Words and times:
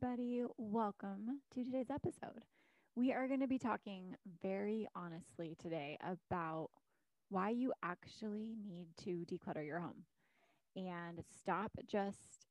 Everybody, 0.00 0.44
welcome 0.58 1.40
to 1.52 1.64
today's 1.64 1.90
episode. 1.92 2.44
We 2.94 3.12
are 3.12 3.26
going 3.26 3.40
to 3.40 3.48
be 3.48 3.58
talking 3.58 4.14
very 4.42 4.86
honestly 4.94 5.56
today 5.60 5.98
about 6.04 6.68
why 7.30 7.50
you 7.50 7.72
actually 7.82 8.54
need 8.68 8.86
to 9.04 9.24
declutter 9.26 9.66
your 9.66 9.80
home 9.80 10.04
and 10.76 11.24
stop 11.40 11.72
just 11.90 12.46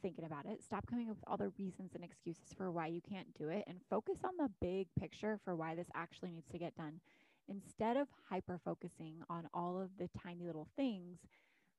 thinking 0.00 0.24
about 0.24 0.46
it. 0.46 0.62
Stop 0.62 0.86
coming 0.86 1.10
up 1.10 1.16
with 1.16 1.24
all 1.26 1.36
the 1.36 1.52
reasons 1.58 1.90
and 1.94 2.02
excuses 2.02 2.54
for 2.56 2.70
why 2.70 2.86
you 2.86 3.02
can't 3.06 3.34
do 3.34 3.48
it 3.48 3.64
and 3.66 3.80
focus 3.90 4.18
on 4.24 4.32
the 4.38 4.48
big 4.62 4.86
picture 4.98 5.38
for 5.44 5.54
why 5.56 5.74
this 5.74 5.88
actually 5.94 6.30
needs 6.30 6.48
to 6.52 6.58
get 6.58 6.74
done 6.76 7.00
instead 7.48 7.98
of 7.98 8.08
hyper 8.30 8.58
focusing 8.64 9.16
on 9.28 9.46
all 9.52 9.78
of 9.78 9.90
the 9.98 10.08
tiny 10.22 10.46
little 10.46 10.68
things 10.76 11.18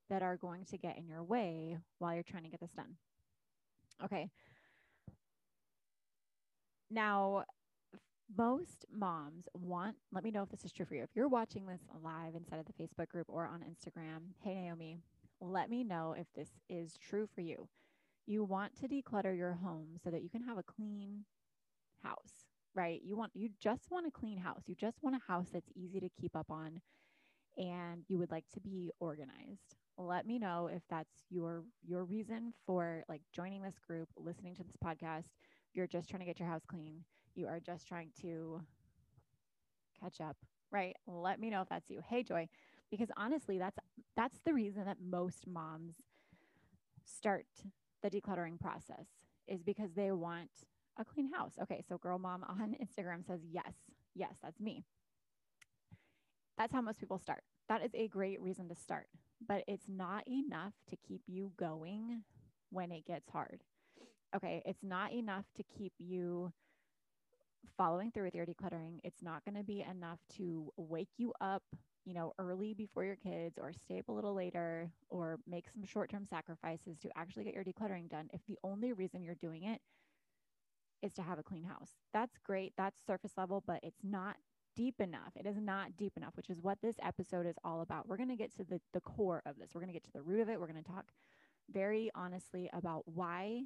that 0.10 0.22
are 0.22 0.38
going 0.38 0.66
to 0.66 0.78
get 0.78 0.98
in 0.98 1.08
your 1.08 1.24
way 1.24 1.78
while 1.98 2.14
you're 2.14 2.22
trying 2.22 2.44
to 2.44 2.50
get 2.50 2.60
this 2.60 2.74
done. 2.74 2.96
Okay. 4.04 4.30
Now, 6.90 7.44
most 8.36 8.86
moms 8.92 9.48
want, 9.54 9.96
let 10.12 10.24
me 10.24 10.32
know 10.32 10.44
if 10.44 10.50
this 10.50 10.66
is 10.66 10.72
true 10.72 10.86
for 10.86 10.96
you. 10.96 11.04
If 11.04 11.10
you're 11.16 11.28
watching 11.28 11.66
this 11.66 11.82
live 12.04 12.36
inside 12.36 12.60
of 12.60 12.66
the 12.66 12.74
Facebook 12.84 13.10
group 13.10 13.28
or 13.30 13.46
on 13.48 13.62
Instagram, 13.62 14.34
hey, 14.44 14.56
Naomi, 14.56 15.00
let 15.42 15.70
me 15.70 15.84
know 15.84 16.16
if 16.18 16.28
this 16.36 16.50
is 16.70 16.98
true 16.98 17.28
for 17.34 17.42
you. 17.42 17.68
You 18.28 18.44
want 18.44 18.76
to 18.82 18.88
declutter 18.88 19.36
your 19.36 19.54
home 19.54 19.98
so 20.04 20.10
that 20.12 20.22
you 20.24 20.30
can 20.30 20.44
have 20.44 20.58
a 20.58 20.64
clean 20.64 21.26
house, 22.04 22.46
right? 22.76 23.02
You 23.04 23.18
want, 23.18 23.32
you 23.36 23.50
just 23.60 23.90
want 23.92 24.08
a 24.08 24.12
clean 24.12 24.38
house. 24.38 24.64
You 24.68 24.76
just 24.76 25.02
want 25.04 25.16
a 25.16 25.32
house 25.32 25.48
that's 25.52 25.72
easy 25.76 26.00
to 26.00 26.10
keep 26.22 26.36
up 26.36 26.52
on 26.52 26.82
and 27.58 28.04
you 28.08 28.18
would 28.18 28.32
like 28.32 28.46
to 28.54 28.60
be 28.60 28.92
organized 29.00 29.76
let 29.98 30.26
me 30.26 30.40
know 30.40 30.70
if 30.74 30.82
that's 30.90 31.26
your 31.30 31.64
your 31.86 32.06
reason 32.06 32.54
for 32.66 33.04
like 33.10 33.22
joining 33.34 33.62
this 33.62 33.78
group 33.86 34.08
listening 34.18 34.56
to 34.56 34.64
this 34.64 34.78
podcast 34.84 35.26
you're 35.80 35.88
just 35.88 36.10
trying 36.10 36.20
to 36.20 36.26
get 36.26 36.40
your 36.40 36.50
house 36.50 36.66
clean. 36.68 37.06
You 37.36 37.48
are 37.48 37.62
just 37.62 37.88
trying 37.88 38.12
to 38.22 38.62
catch 40.02 40.20
up 40.20 40.36
right? 40.72 40.96
Let 41.08 41.40
me 41.40 41.50
know 41.50 41.62
if 41.62 41.70
that's 41.70 41.90
you. 41.90 42.02
Hey 42.06 42.22
joy 42.22 42.48
because 42.92 43.08
honestly 43.16 43.58
that's 43.58 43.78
that's 44.18 44.40
the 44.46 44.54
reason 44.54 44.84
that 44.86 44.98
most 45.02 45.48
moms 45.48 45.96
start 47.06 47.46
the 48.04 48.10
decluttering 48.10 48.60
process 48.60 49.08
is 49.48 49.64
because 49.64 49.94
they 49.94 50.12
want 50.12 50.50
a 51.00 51.06
clean 51.06 51.32
house. 51.32 51.54
Okay 51.62 51.82
so 51.88 51.98
girl 51.98 52.20
mom 52.20 52.44
on 52.44 52.76
instagram 52.84 53.26
says 53.26 53.40
yes 53.50 53.74
yes 54.14 54.36
that's 54.44 54.60
me. 54.60 54.84
That's 56.58 56.74
how 56.74 56.82
most 56.82 57.00
people 57.00 57.20
start. 57.20 57.44
That 57.70 57.82
is 57.84 57.92
a 57.96 58.10
great 58.10 58.42
reason 58.42 58.68
to 58.68 58.76
start 58.76 59.08
but 59.48 59.64
it's 59.70 59.86
not 59.88 60.28
enough 60.28 60.74
to 60.90 60.98
keep 60.98 61.22
you 61.26 61.54
going 61.58 62.24
when 62.70 62.92
it 62.92 63.06
gets 63.06 63.30
hard. 63.30 63.62
Okay, 64.36 64.62
it's 64.66 64.84
not 64.84 65.12
enough 65.12 65.46
to 65.56 65.64
keep 65.64 65.94
you 65.98 66.52
following 67.78 68.12
through 68.12 68.26
with 68.26 68.36
your 68.36 68.46
decluttering. 68.46 69.00
It's 69.04 69.24
not 69.24 69.44
going 69.44 69.56
to 69.56 69.64
be 69.64 69.82
enough 69.90 70.20
to 70.38 70.72
wake 70.78 71.10
you 71.18 71.34
up, 71.42 71.64
you 72.06 72.14
know, 72.14 72.34
early 72.38 72.74
before 72.74 73.04
your 73.04 73.16
kids 73.16 73.58
or 73.60 73.74
stay 73.74 74.00
up 74.00 74.10
a 74.10 74.12
little 74.12 74.34
later 74.34 74.92
or 75.10 75.40
make 75.48 75.70
some 75.70 75.84
short-term 75.84 76.26
sacrifices 76.26 76.98
to 77.00 77.10
actually 77.18 77.46
get 77.46 77.54
your 77.54 77.64
decluttering 77.64 78.10
done 78.10 78.30
if 78.34 78.42
the 78.48 78.58
only 78.64 78.94
reason 78.94 79.24
you're 79.24 79.36
doing 79.36 79.64
it 79.64 79.82
is 81.02 81.14
to 81.14 81.22
have 81.22 81.40
a 81.40 81.44
clean 81.44 81.64
house. 81.64 81.92
That's 82.14 82.38
great. 82.38 82.74
That's 82.78 83.00
surface 83.06 83.34
level, 83.38 83.64
but 83.66 83.80
it's 83.82 84.04
not 84.04 84.36
deep 84.76 85.00
enough. 85.00 85.32
It 85.36 85.46
is 85.46 85.58
not 85.60 85.98
deep 85.98 86.14
enough, 86.18 86.36
which 86.36 86.50
is 86.50 86.62
what 86.62 86.78
this 86.82 86.96
episode 87.02 87.46
is 87.46 87.56
all 87.64 87.82
about. 87.82 88.08
We're 88.08 88.18
going 88.18 88.30
to 88.30 88.36
get 88.36 88.56
to 88.58 88.64
the, 88.64 88.80
the 88.94 89.02
core 89.02 89.42
of 89.46 89.58
this. 89.58 89.72
We're 89.74 89.82
going 89.82 89.92
to 89.92 89.94
get 89.94 90.04
to 90.06 90.14
the 90.14 90.22
root 90.22 90.42
of 90.42 90.50
it. 90.50 90.60
We're 90.60 90.68
going 90.68 90.84
to 90.84 90.92
talk 90.92 91.06
very 91.72 92.12
honestly 92.14 92.70
about 92.74 93.04
why 93.06 93.64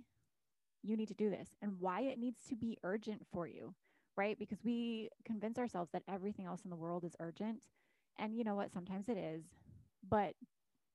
you 0.83 0.97
need 0.97 1.07
to 1.07 1.13
do 1.13 1.29
this 1.29 1.49
and 1.61 1.79
why 1.79 2.01
it 2.01 2.19
needs 2.19 2.45
to 2.49 2.55
be 2.55 2.77
urgent 2.83 3.25
for 3.31 3.47
you, 3.47 3.73
right? 4.15 4.37
Because 4.37 4.59
we 4.63 5.09
convince 5.25 5.57
ourselves 5.57 5.89
that 5.93 6.03
everything 6.07 6.45
else 6.45 6.61
in 6.63 6.69
the 6.69 6.75
world 6.75 7.03
is 7.03 7.15
urgent. 7.19 7.65
And 8.19 8.35
you 8.35 8.43
know 8.43 8.55
what? 8.55 8.71
Sometimes 8.71 9.09
it 9.09 9.17
is. 9.17 9.43
But 10.07 10.35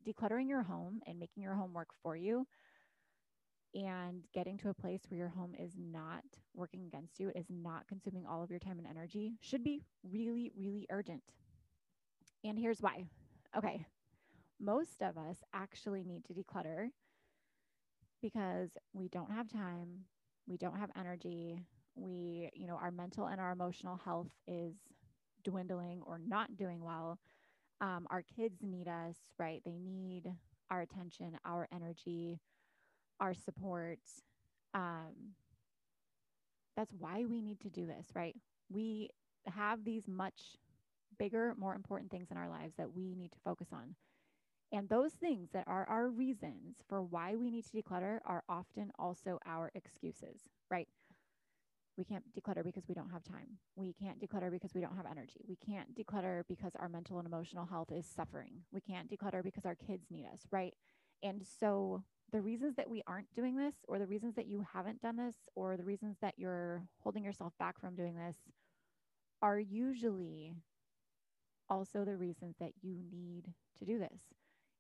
decluttering 0.07 0.49
your 0.49 0.63
home 0.63 1.01
and 1.07 1.19
making 1.19 1.43
your 1.43 1.55
home 1.55 1.73
work 1.73 1.89
for 2.03 2.17
you 2.17 2.47
and 3.75 4.23
getting 4.33 4.57
to 4.59 4.71
a 4.71 4.75
place 4.75 5.03
where 5.09 5.19
your 5.19 5.29
home 5.29 5.55
is 5.59 5.73
not 5.79 6.25
working 6.55 6.85
against 6.87 7.19
you, 7.21 7.31
is 7.35 7.47
not 7.51 7.87
consuming 7.87 8.25
all 8.27 8.43
of 8.43 8.51
your 8.51 8.59
time 8.59 8.79
and 8.79 8.87
energy 8.87 9.35
should 9.41 9.63
be 9.63 9.83
really, 10.03 10.51
really 10.57 10.87
urgent. 10.91 11.23
And 12.45 12.59
here's 12.59 12.81
why. 12.81 13.05
Okay. 13.57 13.87
Most 14.61 15.03
of 15.03 15.17
us 15.17 15.37
actually 15.53 16.03
need 16.05 16.25
to 16.25 16.35
declutter 16.35 16.89
because 18.23 18.71
we 18.93 19.09
don't 19.09 19.33
have 19.33 19.49
time, 19.49 20.05
we 20.47 20.57
don't 20.57 20.79
have 20.79 20.91
energy, 20.99 21.61
we, 21.95 22.51
you 22.55 22.67
know, 22.67 22.77
our 22.77 22.91
mental 22.91 23.27
and 23.27 23.41
our 23.41 23.53
emotional 23.53 24.01
health 24.05 24.29
is 24.47 24.75
dwindling 25.45 26.03
or 26.07 26.19
not 26.25 26.57
doing 26.57 26.83
well. 26.83 27.19
Um, 27.81 28.07
our 28.11 28.23
kids 28.23 28.59
need 28.63 28.89
us, 28.89 29.17
right? 29.39 29.63
They 29.65 29.79
need 29.79 30.33
our 30.71 30.81
attention, 30.83 31.39
our 31.45 31.69
energy, 31.73 32.41
our 33.21 33.35
support. 33.35 33.99
Um, 34.75 35.35
that's 36.77 36.93
why 36.99 37.25
we 37.29 37.41
need 37.41 37.61
to 37.61 37.71
do 37.71 37.87
this, 37.87 38.07
right? 38.15 38.37
We 38.71 39.11
have 39.47 39.85
these 39.85 40.07
much 40.07 40.57
bigger, 41.19 41.55
more 41.59 41.75
important 41.75 42.11
things 42.11 42.29
in 42.31 42.37
our 42.37 42.49
lives 42.49 42.75
that 42.79 42.93
we 42.95 43.15
need 43.15 43.33
to 43.33 43.39
focus 43.45 43.69
on. 43.73 43.95
And 44.73 44.89
those 44.89 45.13
things 45.13 45.49
that 45.53 45.65
are 45.67 45.87
our 45.89 46.09
reasons 46.09 46.77
for 46.89 47.03
why 47.03 47.37
we 47.37 47.51
need 47.51 47.65
to 47.67 47.83
declutter 47.83 48.19
are 48.27 48.45
often 48.49 48.93
also 48.99 49.39
our 49.47 49.71
excuses, 49.75 50.51
right? 50.71 50.89
We 51.97 52.05
can't 52.05 52.25
declutter 52.33 52.63
because 52.63 52.87
we 52.87 52.95
don't 52.95 53.11
have 53.11 53.25
time. 53.25 53.59
We 53.77 53.93
can't 53.93 54.21
declutter 54.21 54.51
because 54.51 54.75
we 54.75 54.81
don't 54.81 54.97
have 54.97 55.07
energy. 55.11 55.41
We 55.49 55.57
can't 55.57 55.97
declutter 55.97 56.43
because 56.47 56.73
our 56.79 56.89
mental 56.89 57.19
and 57.19 57.27
emotional 57.27 57.67
health 57.67 57.91
is 57.91 58.07
suffering. 58.07 58.63
We 58.71 58.81
can't 58.81 59.11
declutter 59.11 59.43
because 59.43 59.65
our 59.65 59.75
kids 59.75 60.07
need 60.11 60.27
us, 60.33 60.43
right? 60.53 60.75
And 61.23 61.43
so 61.59 62.05
the 62.31 62.41
reasons 62.41 62.77
that 62.77 62.91
we 62.91 63.03
aren't 63.07 63.35
doing 63.35 63.57
this, 63.57 63.75
or 63.89 63.99
the 63.99 64.07
reasons 64.07 64.37
that 64.37 64.47
you 64.47 64.65
haven't 64.73 65.01
done 65.01 65.17
this, 65.17 65.35
or 65.57 65.77
the 65.77 65.85
reasons 65.85 66.19
that 66.21 66.35
you're 66.37 66.85
holding 67.03 67.25
yourself 67.25 67.53
back 67.59 67.81
from 67.81 67.97
doing 67.97 68.17
this, 68.17 68.37
are 69.41 69.59
usually 69.59 70.53
also 71.69 72.05
the 72.05 72.17
reasons 72.17 72.57
that 72.61 72.73
you 72.83 72.97
need 73.11 73.55
to 73.79 73.85
do 73.85 73.99
this. 73.99 74.38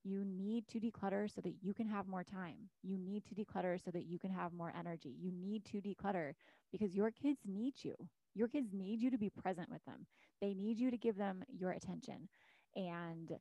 You 0.08 0.24
need 0.24 0.66
to 0.68 0.80
declutter 0.80 1.30
so 1.32 1.42
that 1.42 1.56
you 1.60 1.74
can 1.74 1.86
have 1.86 2.08
more 2.08 2.24
time. 2.24 2.70
You 2.82 2.96
need 2.96 3.24
to 3.26 3.34
declutter 3.34 3.78
so 3.84 3.90
that 3.90 4.06
you 4.06 4.18
can 4.18 4.30
have 4.30 4.54
more 4.54 4.72
energy. 4.78 5.14
You 5.20 5.30
need 5.30 5.66
to 5.66 5.82
declutter 5.82 6.32
because 6.72 6.94
your 6.94 7.10
kids 7.10 7.40
need 7.46 7.74
you. 7.82 7.94
Your 8.34 8.48
kids 8.48 8.72
need 8.72 9.02
you 9.02 9.10
to 9.10 9.18
be 9.18 9.28
present 9.28 9.68
with 9.70 9.84
them. 9.84 10.06
They 10.40 10.54
need 10.54 10.78
you 10.78 10.90
to 10.90 10.96
give 10.96 11.16
them 11.16 11.42
your 11.48 11.72
attention. 11.72 12.28
And 12.74 13.32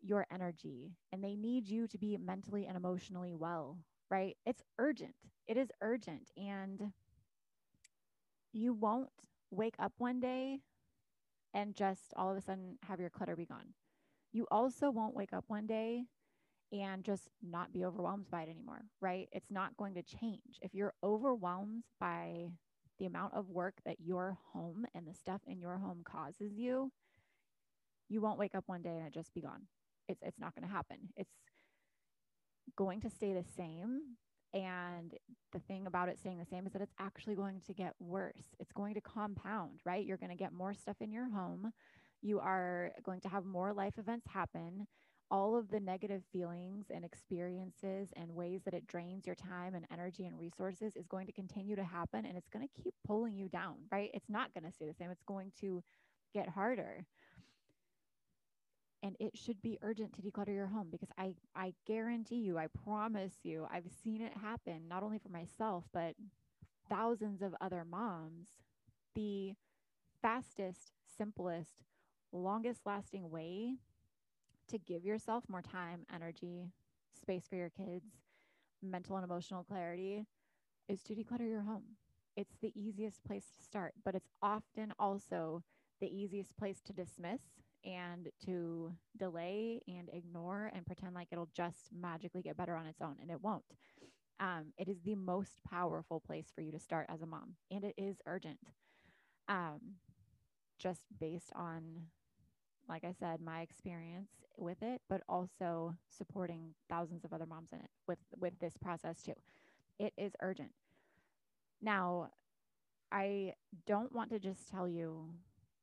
your 0.00 0.26
energy 0.32 0.92
and 1.12 1.22
they 1.22 1.36
need 1.36 1.68
you 1.68 1.86
to 1.88 1.98
be 1.98 2.16
mentally 2.16 2.66
and 2.66 2.76
emotionally 2.76 3.34
well, 3.34 3.78
right? 4.10 4.36
It's 4.46 4.62
urgent. 4.78 5.14
It 5.46 5.58
is 5.58 5.68
urgent. 5.82 6.30
And 6.36 6.92
you 8.52 8.72
won't 8.72 9.10
wake 9.50 9.74
up 9.78 9.92
one 9.98 10.20
day 10.20 10.60
and 11.54 11.74
just 11.74 12.12
all 12.16 12.30
of 12.30 12.36
a 12.36 12.40
sudden 12.40 12.78
have 12.88 13.00
your 13.00 13.10
clutter 13.10 13.36
be 13.36 13.46
gone. 13.46 13.74
You 14.36 14.46
also 14.50 14.90
won't 14.90 15.14
wake 15.14 15.32
up 15.32 15.44
one 15.48 15.66
day 15.66 16.04
and 16.72 17.04
just 17.04 17.28
not 17.42 17.72
be 17.72 17.84
overwhelmed 17.84 18.30
by 18.30 18.42
it 18.42 18.50
anymore, 18.50 18.82
right? 19.00 19.28
It's 19.32 19.50
not 19.50 19.76
going 19.76 19.94
to 19.94 20.02
change. 20.02 20.58
If 20.60 20.74
you're 20.74 20.94
overwhelmed 21.02 21.84
by 21.98 22.48
the 22.98 23.06
amount 23.06 23.34
of 23.34 23.50
work 23.50 23.76
that 23.84 24.00
your 24.00 24.38
home 24.52 24.84
and 24.94 25.06
the 25.06 25.14
stuff 25.14 25.40
in 25.46 25.60
your 25.60 25.78
home 25.78 26.02
causes 26.04 26.58
you, 26.58 26.92
you 28.08 28.20
won't 28.20 28.38
wake 28.38 28.54
up 28.54 28.64
one 28.66 28.82
day 28.82 28.96
and 28.96 29.06
it 29.06 29.14
just 29.14 29.32
be 29.34 29.40
gone 29.40 29.62
it's 30.08 30.22
it's 30.22 30.38
not 30.38 30.54
going 30.54 30.66
to 30.66 30.72
happen. 30.74 30.98
It's 31.16 31.34
going 32.76 33.00
to 33.02 33.10
stay 33.10 33.32
the 33.32 33.44
same. 33.56 34.00
And 34.54 35.12
the 35.52 35.58
thing 35.58 35.86
about 35.86 36.08
it 36.08 36.18
staying 36.18 36.38
the 36.38 36.46
same 36.46 36.66
is 36.66 36.72
that 36.72 36.80
it's 36.80 36.94
actually 36.98 37.34
going 37.34 37.60
to 37.66 37.74
get 37.74 37.92
worse. 38.00 38.54
It's 38.58 38.72
going 38.72 38.94
to 38.94 39.00
compound, 39.00 39.80
right? 39.84 40.06
You're 40.06 40.16
going 40.16 40.30
to 40.30 40.36
get 40.36 40.52
more 40.52 40.72
stuff 40.72 40.96
in 41.00 41.12
your 41.12 41.28
home. 41.30 41.72
You 42.22 42.40
are 42.40 42.92
going 43.04 43.20
to 43.22 43.28
have 43.28 43.44
more 43.44 43.72
life 43.72 43.98
events 43.98 44.26
happen. 44.28 44.86
All 45.30 45.56
of 45.56 45.70
the 45.70 45.80
negative 45.80 46.22
feelings 46.32 46.86
and 46.94 47.04
experiences 47.04 48.10
and 48.16 48.30
ways 48.34 48.62
that 48.64 48.74
it 48.74 48.86
drains 48.86 49.26
your 49.26 49.34
time 49.34 49.74
and 49.74 49.84
energy 49.92 50.26
and 50.26 50.38
resources 50.38 50.94
is 50.96 51.06
going 51.08 51.26
to 51.26 51.32
continue 51.32 51.74
to 51.76 51.84
happen 51.84 52.24
and 52.26 52.36
it's 52.36 52.48
going 52.48 52.66
to 52.66 52.82
keep 52.82 52.94
pulling 53.06 53.36
you 53.36 53.48
down, 53.48 53.74
right? 53.90 54.10
It's 54.14 54.28
not 54.28 54.54
going 54.54 54.64
to 54.64 54.72
stay 54.72 54.86
the 54.86 54.94
same. 54.94 55.10
It's 55.10 55.24
going 55.24 55.52
to 55.60 55.82
get 56.32 56.48
harder 56.48 57.04
and 59.02 59.16
it 59.20 59.36
should 59.36 59.60
be 59.62 59.78
urgent 59.82 60.12
to 60.14 60.22
declutter 60.22 60.54
your 60.54 60.66
home 60.66 60.88
because 60.90 61.10
I 61.18 61.34
I 61.54 61.74
guarantee 61.86 62.36
you, 62.36 62.58
I 62.58 62.66
promise 62.84 63.34
you, 63.44 63.66
I've 63.70 63.90
seen 64.02 64.20
it 64.20 64.32
happen 64.36 64.88
not 64.88 65.02
only 65.02 65.18
for 65.18 65.28
myself 65.28 65.84
but 65.92 66.14
thousands 66.88 67.42
of 67.42 67.54
other 67.60 67.84
moms. 67.84 68.48
The 69.14 69.54
fastest, 70.22 70.92
simplest, 71.16 71.84
longest 72.36 72.82
lasting 72.86 73.30
way 73.30 73.76
to 74.68 74.78
give 74.78 75.04
yourself 75.04 75.44
more 75.48 75.62
time, 75.62 76.06
energy, 76.14 76.72
space 77.20 77.44
for 77.48 77.56
your 77.56 77.70
kids, 77.70 78.06
mental 78.82 79.16
and 79.16 79.24
emotional 79.24 79.64
clarity 79.64 80.26
is 80.88 81.02
to 81.04 81.14
declutter 81.14 81.48
your 81.48 81.62
home. 81.62 81.84
It's 82.36 82.56
the 82.60 82.72
easiest 82.74 83.24
place 83.24 83.46
to 83.56 83.64
start, 83.64 83.94
but 84.04 84.14
it's 84.14 84.28
often 84.42 84.92
also 84.98 85.62
the 86.00 86.08
easiest 86.08 86.56
place 86.56 86.80
to 86.82 86.92
dismiss 86.92 87.40
and 87.84 88.28
to 88.44 88.92
delay 89.16 89.80
and 89.88 90.08
ignore 90.12 90.70
and 90.74 90.84
pretend 90.86 91.14
like 91.14 91.28
it'll 91.30 91.48
just 91.54 91.90
magically 91.98 92.42
get 92.42 92.56
better 92.56 92.76
on 92.76 92.86
its 92.86 93.00
own 93.00 93.16
and 93.20 93.30
it 93.30 93.40
won't 93.40 93.64
um, 94.40 94.66
it 94.76 94.88
is 94.88 95.00
the 95.04 95.14
most 95.14 95.60
powerful 95.70 96.20
place 96.20 96.46
for 96.54 96.60
you 96.60 96.72
to 96.72 96.78
start 96.80 97.06
as 97.08 97.22
a 97.22 97.26
mom 97.26 97.54
and 97.70 97.84
it 97.84 97.94
is 97.96 98.16
urgent 98.26 98.58
um, 99.48 99.80
just 100.78 101.02
based 101.18 101.52
on 101.54 102.02
like 102.88 103.04
i 103.04 103.12
said 103.18 103.40
my 103.40 103.60
experience 103.60 104.30
with 104.56 104.82
it 104.82 105.00
but 105.08 105.22
also 105.28 105.94
supporting 106.08 106.74
thousands 106.88 107.24
of 107.24 107.32
other 107.32 107.46
moms 107.46 107.72
in 107.72 107.78
it 107.78 107.90
with 108.06 108.18
with 108.38 108.58
this 108.60 108.76
process 108.76 109.22
too 109.22 109.34
it 109.98 110.12
is 110.16 110.32
urgent 110.42 110.72
now 111.82 112.30
I 113.12 113.54
don't 113.86 114.12
want 114.12 114.30
to 114.30 114.38
just 114.38 114.68
tell 114.68 114.88
you 114.88 115.30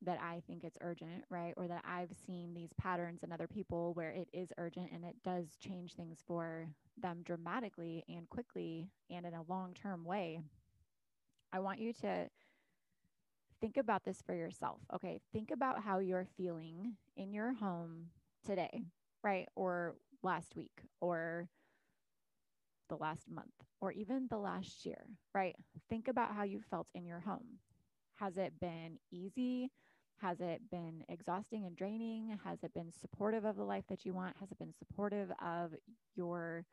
that 0.01 0.19
I 0.21 0.41
think 0.47 0.63
it's 0.63 0.77
urgent, 0.81 1.23
right? 1.29 1.53
Or 1.55 1.67
that 1.67 1.83
I've 1.87 2.11
seen 2.27 2.53
these 2.53 2.73
patterns 2.77 3.23
in 3.23 3.31
other 3.31 3.47
people 3.47 3.93
where 3.93 4.11
it 4.11 4.27
is 4.33 4.51
urgent 4.57 4.91
and 4.91 5.05
it 5.05 5.15
does 5.23 5.55
change 5.59 5.93
things 5.93 6.19
for 6.27 6.67
them 7.01 7.21
dramatically 7.23 8.03
and 8.09 8.29
quickly 8.29 8.89
and 9.09 9.25
in 9.25 9.33
a 9.33 9.43
long 9.47 9.73
term 9.73 10.03
way. 10.03 10.41
I 11.53 11.59
want 11.59 11.79
you 11.79 11.93
to 11.93 12.27
think 13.63 13.77
about 13.77 14.03
this 14.03 14.21
for 14.21 14.35
yourself. 14.35 14.81
Okay. 14.93 15.21
Think 15.31 15.49
about 15.49 15.81
how 15.81 15.99
you're 15.99 16.27
feeling 16.35 16.97
in 17.15 17.31
your 17.31 17.53
home 17.53 18.07
today, 18.45 18.83
right? 19.23 19.47
Or 19.55 19.95
last 20.21 20.53
week, 20.57 20.81
or 20.99 21.47
the 22.89 22.97
last 22.97 23.31
month, 23.31 23.53
or 23.79 23.93
even 23.93 24.27
the 24.29 24.37
last 24.37 24.85
year, 24.85 25.05
right? 25.33 25.55
Think 25.89 26.09
about 26.09 26.35
how 26.35 26.43
you 26.43 26.59
felt 26.69 26.87
in 26.93 27.05
your 27.05 27.21
home. 27.21 27.59
Has 28.15 28.35
it 28.35 28.59
been 28.59 28.99
easy? 29.13 29.71
Has 30.17 30.41
it 30.41 30.61
been 30.69 31.05
exhausting 31.07 31.65
and 31.65 31.73
draining? 31.73 32.37
Has 32.43 32.63
it 32.63 32.73
been 32.73 32.91
supportive 32.91 33.45
of 33.45 33.55
the 33.55 33.63
life 33.63 33.85
that 33.87 34.03
you 34.05 34.13
want? 34.13 34.35
Has 34.41 34.51
it 34.51 34.59
been 34.59 34.73
supportive 34.77 35.31
of 35.41 35.71
your 36.17 36.65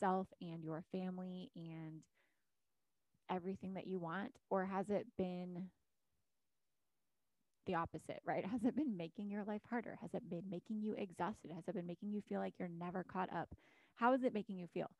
self 0.00 0.28
and 0.40 0.64
your 0.64 0.82
family 0.92 1.50
and 1.54 2.00
everything 3.30 3.74
that 3.74 3.86
you 3.86 3.98
want? 3.98 4.32
Or 4.48 4.64
has 4.64 4.88
it 4.88 5.06
been 5.18 5.68
the 7.66 7.74
opposite, 7.74 8.20
right? 8.24 8.44
Has 8.52 8.64
it 8.64 8.76
been 8.76 8.96
making 8.96 9.30
your 9.30 9.44
life 9.44 9.62
harder? 9.68 9.98
Has 10.00 10.14
it 10.14 10.28
been 10.28 10.44
making 10.50 10.80
you 10.82 10.94
exhausted? 10.98 11.50
Has 11.54 11.64
it 11.68 11.74
been 11.74 11.86
making 11.86 12.12
you 12.12 12.22
feel 12.28 12.40
like 12.40 12.54
you're 12.58 12.68
never 12.68 13.04
caught 13.04 13.32
up? 13.32 13.54
How 13.96 14.12
is 14.14 14.24
it 14.24 14.34
making 14.34 14.58
you 14.58 14.66
feel? 14.72 14.90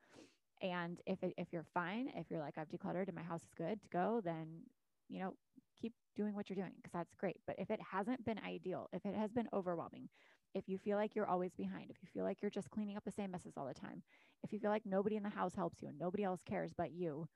And 0.61 0.99
if 1.05 1.21
it, 1.23 1.33
if 1.37 1.47
you're 1.51 1.65
fine, 1.73 2.09
if 2.15 2.29
you're 2.29 2.39
like 2.39 2.57
I've 2.57 2.69
decluttered 2.69 3.07
and 3.07 3.15
my 3.15 3.23
house 3.23 3.41
is 3.41 3.49
good 3.57 3.81
to 3.81 3.89
go, 3.89 4.21
then 4.23 4.61
you 5.09 5.19
know 5.19 5.33
keep 5.79 5.93
doing 6.15 6.33
what 6.35 6.49
you're 6.49 6.55
doing 6.55 6.71
because 6.77 6.93
that's 6.93 7.15
great. 7.15 7.37
But 7.45 7.57
if 7.59 7.69
it 7.69 7.79
hasn't 7.91 8.23
been 8.25 8.39
ideal, 8.39 8.87
if 8.93 9.05
it 9.05 9.15
has 9.15 9.31
been 9.31 9.49
overwhelming, 9.51 10.07
if 10.53 10.69
you 10.69 10.77
feel 10.77 10.97
like 10.97 11.15
you're 11.15 11.27
always 11.27 11.53
behind, 11.55 11.89
if 11.89 11.97
you 12.01 12.07
feel 12.13 12.23
like 12.23 12.41
you're 12.41 12.51
just 12.51 12.69
cleaning 12.69 12.95
up 12.95 13.03
the 13.03 13.11
same 13.11 13.31
messes 13.31 13.53
all 13.57 13.67
the 13.67 13.73
time, 13.73 14.03
if 14.43 14.53
you 14.53 14.59
feel 14.59 14.69
like 14.69 14.85
nobody 14.85 15.15
in 15.15 15.23
the 15.23 15.29
house 15.29 15.55
helps 15.55 15.81
you 15.81 15.89
and 15.89 15.97
nobody 15.97 16.23
else 16.23 16.41
cares 16.47 16.71
but 16.77 16.91
you, 16.91 17.27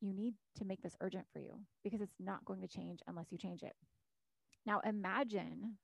you 0.00 0.12
need 0.12 0.34
to 0.56 0.64
make 0.64 0.82
this 0.82 0.96
urgent 1.00 1.26
for 1.32 1.38
you 1.38 1.60
because 1.84 2.00
it's 2.00 2.16
not 2.18 2.44
going 2.44 2.60
to 2.60 2.68
change 2.68 3.00
unless 3.06 3.30
you 3.30 3.38
change 3.38 3.62
it. 3.62 3.74
Now, 4.66 4.80
imagine 4.84 5.78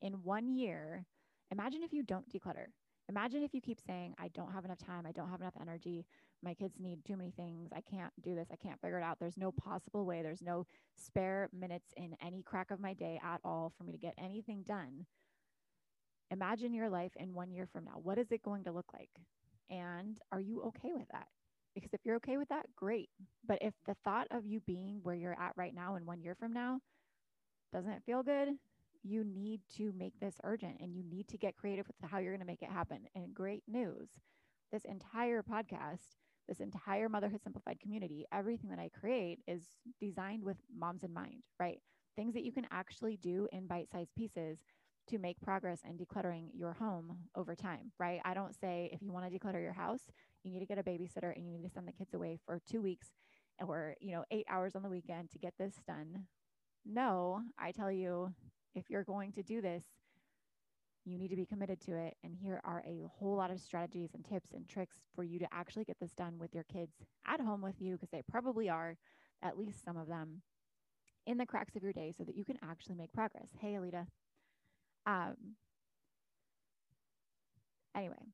in 0.00 0.12
one 0.22 0.48
year, 0.48 1.04
imagine 1.50 1.82
if 1.82 1.92
you 1.92 2.02
don't 2.02 2.28
declutter. 2.28 2.66
Imagine 3.08 3.42
if 3.42 3.54
you 3.54 3.60
keep 3.60 3.80
saying, 3.80 4.14
I 4.18 4.28
don't 4.28 4.52
have 4.52 4.66
enough 4.66 4.78
time, 4.78 5.06
I 5.06 5.12
don't 5.12 5.30
have 5.30 5.40
enough 5.40 5.56
energy, 5.60 6.04
my 6.42 6.52
kids 6.52 6.78
need 6.78 7.04
too 7.06 7.16
many 7.16 7.30
things, 7.30 7.70
I 7.74 7.80
can't 7.80 8.12
do 8.22 8.34
this, 8.34 8.48
I 8.52 8.56
can't 8.56 8.80
figure 8.80 8.98
it 8.98 9.02
out. 9.02 9.18
There's 9.18 9.38
no 9.38 9.50
possible 9.50 10.04
way, 10.04 10.22
there's 10.22 10.42
no 10.42 10.66
spare 10.94 11.48
minutes 11.58 11.92
in 11.96 12.14
any 12.22 12.42
crack 12.42 12.70
of 12.70 12.80
my 12.80 12.92
day 12.92 13.18
at 13.24 13.40
all 13.44 13.72
for 13.76 13.84
me 13.84 13.92
to 13.92 13.98
get 13.98 14.14
anything 14.18 14.62
done. 14.66 15.06
Imagine 16.30 16.74
your 16.74 16.90
life 16.90 17.12
in 17.16 17.32
one 17.32 17.50
year 17.50 17.66
from 17.72 17.84
now. 17.84 17.98
What 18.02 18.18
is 18.18 18.30
it 18.30 18.42
going 18.42 18.64
to 18.64 18.72
look 18.72 18.92
like? 18.92 19.08
And 19.70 20.18
are 20.30 20.40
you 20.40 20.62
okay 20.64 20.92
with 20.92 21.08
that? 21.12 21.28
Because 21.74 21.94
if 21.94 22.00
you're 22.04 22.16
okay 22.16 22.36
with 22.36 22.48
that, 22.50 22.66
great. 22.76 23.08
But 23.46 23.58
if 23.62 23.72
the 23.86 23.96
thought 24.04 24.26
of 24.30 24.44
you 24.44 24.60
being 24.60 25.00
where 25.02 25.14
you're 25.14 25.40
at 25.40 25.52
right 25.56 25.74
now 25.74 25.94
and 25.94 26.06
one 26.06 26.20
year 26.20 26.34
from 26.34 26.52
now 26.52 26.80
doesn't 27.72 27.90
it 27.90 28.02
feel 28.04 28.22
good? 28.22 28.48
You 29.02 29.24
need 29.24 29.60
to 29.76 29.92
make 29.96 30.18
this 30.20 30.34
urgent 30.44 30.76
and 30.80 30.94
you 30.94 31.02
need 31.02 31.28
to 31.28 31.38
get 31.38 31.56
creative 31.56 31.86
with 31.86 32.10
how 32.10 32.18
you're 32.18 32.32
going 32.32 32.40
to 32.40 32.46
make 32.46 32.62
it 32.62 32.70
happen. 32.70 33.06
And 33.14 33.34
great 33.34 33.62
news 33.68 34.08
this 34.70 34.84
entire 34.84 35.42
podcast, 35.42 36.16
this 36.46 36.60
entire 36.60 37.08
Motherhood 37.08 37.42
Simplified 37.42 37.80
community, 37.80 38.26
everything 38.32 38.68
that 38.70 38.78
I 38.78 38.90
create 38.90 39.38
is 39.46 39.62
designed 40.00 40.44
with 40.44 40.58
moms 40.76 41.04
in 41.04 41.12
mind, 41.12 41.42
right? 41.58 41.80
Things 42.16 42.34
that 42.34 42.44
you 42.44 42.52
can 42.52 42.66
actually 42.70 43.16
do 43.16 43.48
in 43.52 43.66
bite 43.66 43.88
sized 43.90 44.14
pieces 44.14 44.58
to 45.08 45.18
make 45.18 45.40
progress 45.40 45.80
in 45.88 45.96
decluttering 45.96 46.48
your 46.52 46.74
home 46.74 47.16
over 47.34 47.54
time, 47.54 47.92
right? 47.98 48.20
I 48.24 48.34
don't 48.34 48.54
say 48.54 48.90
if 48.92 49.00
you 49.00 49.12
want 49.12 49.30
to 49.30 49.38
declutter 49.38 49.62
your 49.62 49.72
house, 49.72 50.02
you 50.42 50.50
need 50.50 50.60
to 50.60 50.66
get 50.66 50.78
a 50.78 50.82
babysitter 50.82 51.34
and 51.34 51.46
you 51.46 51.52
need 51.52 51.66
to 51.66 51.72
send 51.72 51.88
the 51.88 51.92
kids 51.92 52.12
away 52.12 52.38
for 52.44 52.60
two 52.70 52.82
weeks 52.82 53.08
or, 53.66 53.96
you 54.00 54.12
know, 54.12 54.24
eight 54.30 54.46
hours 54.50 54.76
on 54.76 54.82
the 54.82 54.88
weekend 54.88 55.30
to 55.30 55.38
get 55.38 55.54
this 55.58 55.74
done. 55.86 56.26
No, 56.90 57.42
I 57.58 57.70
tell 57.72 57.92
you, 57.92 58.32
if 58.74 58.88
you're 58.88 59.04
going 59.04 59.32
to 59.32 59.42
do 59.42 59.60
this, 59.60 59.84
you 61.04 61.18
need 61.18 61.28
to 61.28 61.36
be 61.36 61.44
committed 61.44 61.80
to 61.82 61.96
it. 61.96 62.16
And 62.24 62.34
here 62.34 62.62
are 62.64 62.82
a 62.86 63.06
whole 63.18 63.36
lot 63.36 63.50
of 63.50 63.60
strategies 63.60 64.10
and 64.14 64.24
tips 64.24 64.52
and 64.54 64.66
tricks 64.66 64.96
for 65.14 65.22
you 65.22 65.38
to 65.38 65.46
actually 65.52 65.84
get 65.84 66.00
this 66.00 66.12
done 66.12 66.38
with 66.38 66.54
your 66.54 66.64
kids 66.64 66.92
at 67.26 67.40
home 67.40 67.60
with 67.60 67.80
you, 67.80 67.94
because 67.94 68.08
they 68.10 68.22
probably 68.30 68.70
are, 68.70 68.96
at 69.42 69.58
least 69.58 69.84
some 69.84 69.98
of 69.98 70.08
them, 70.08 70.40
in 71.26 71.36
the 71.36 71.46
cracks 71.46 71.76
of 71.76 71.82
your 71.82 71.92
day 71.92 72.12
so 72.16 72.24
that 72.24 72.36
you 72.36 72.44
can 72.44 72.58
actually 72.62 72.94
make 72.94 73.12
progress. 73.12 73.50
Hey, 73.60 73.74
Alita. 73.74 74.06
Um, 75.04 75.36
anyway, 77.94 78.32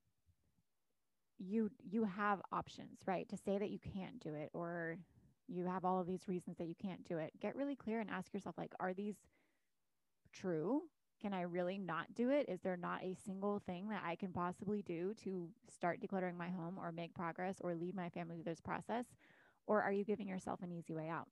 you 1.38 1.70
you 1.82 2.04
have 2.04 2.40
options, 2.52 3.00
right? 3.04 3.28
To 3.28 3.36
say 3.36 3.58
that 3.58 3.70
you 3.70 3.78
can't 3.78 4.20
do 4.20 4.34
it 4.34 4.50
or 4.52 4.98
you 5.48 5.66
have 5.66 5.84
all 5.84 6.00
of 6.00 6.06
these 6.06 6.28
reasons 6.28 6.56
that 6.58 6.66
you 6.68 6.74
can't 6.74 7.04
do 7.04 7.18
it. 7.18 7.32
Get 7.40 7.56
really 7.56 7.76
clear 7.76 8.00
and 8.00 8.10
ask 8.10 8.32
yourself 8.32 8.56
like 8.58 8.72
are 8.80 8.94
these 8.94 9.16
true? 10.32 10.82
Can 11.20 11.32
I 11.32 11.42
really 11.42 11.78
not 11.78 12.14
do 12.14 12.30
it? 12.30 12.46
Is 12.48 12.60
there 12.60 12.76
not 12.76 13.02
a 13.02 13.14
single 13.14 13.60
thing 13.60 13.88
that 13.88 14.02
I 14.04 14.16
can 14.16 14.32
possibly 14.32 14.82
do 14.82 15.14
to 15.24 15.48
start 15.70 16.00
decluttering 16.00 16.36
my 16.36 16.48
home 16.48 16.78
or 16.78 16.92
make 16.92 17.14
progress 17.14 17.56
or 17.60 17.74
lead 17.74 17.94
my 17.94 18.10
family 18.10 18.36
through 18.36 18.44
this 18.52 18.60
process? 18.60 19.06
Or 19.66 19.82
are 19.82 19.92
you 19.92 20.04
giving 20.04 20.28
yourself 20.28 20.60
an 20.62 20.72
easy 20.72 20.94
way 20.94 21.08
out? 21.08 21.28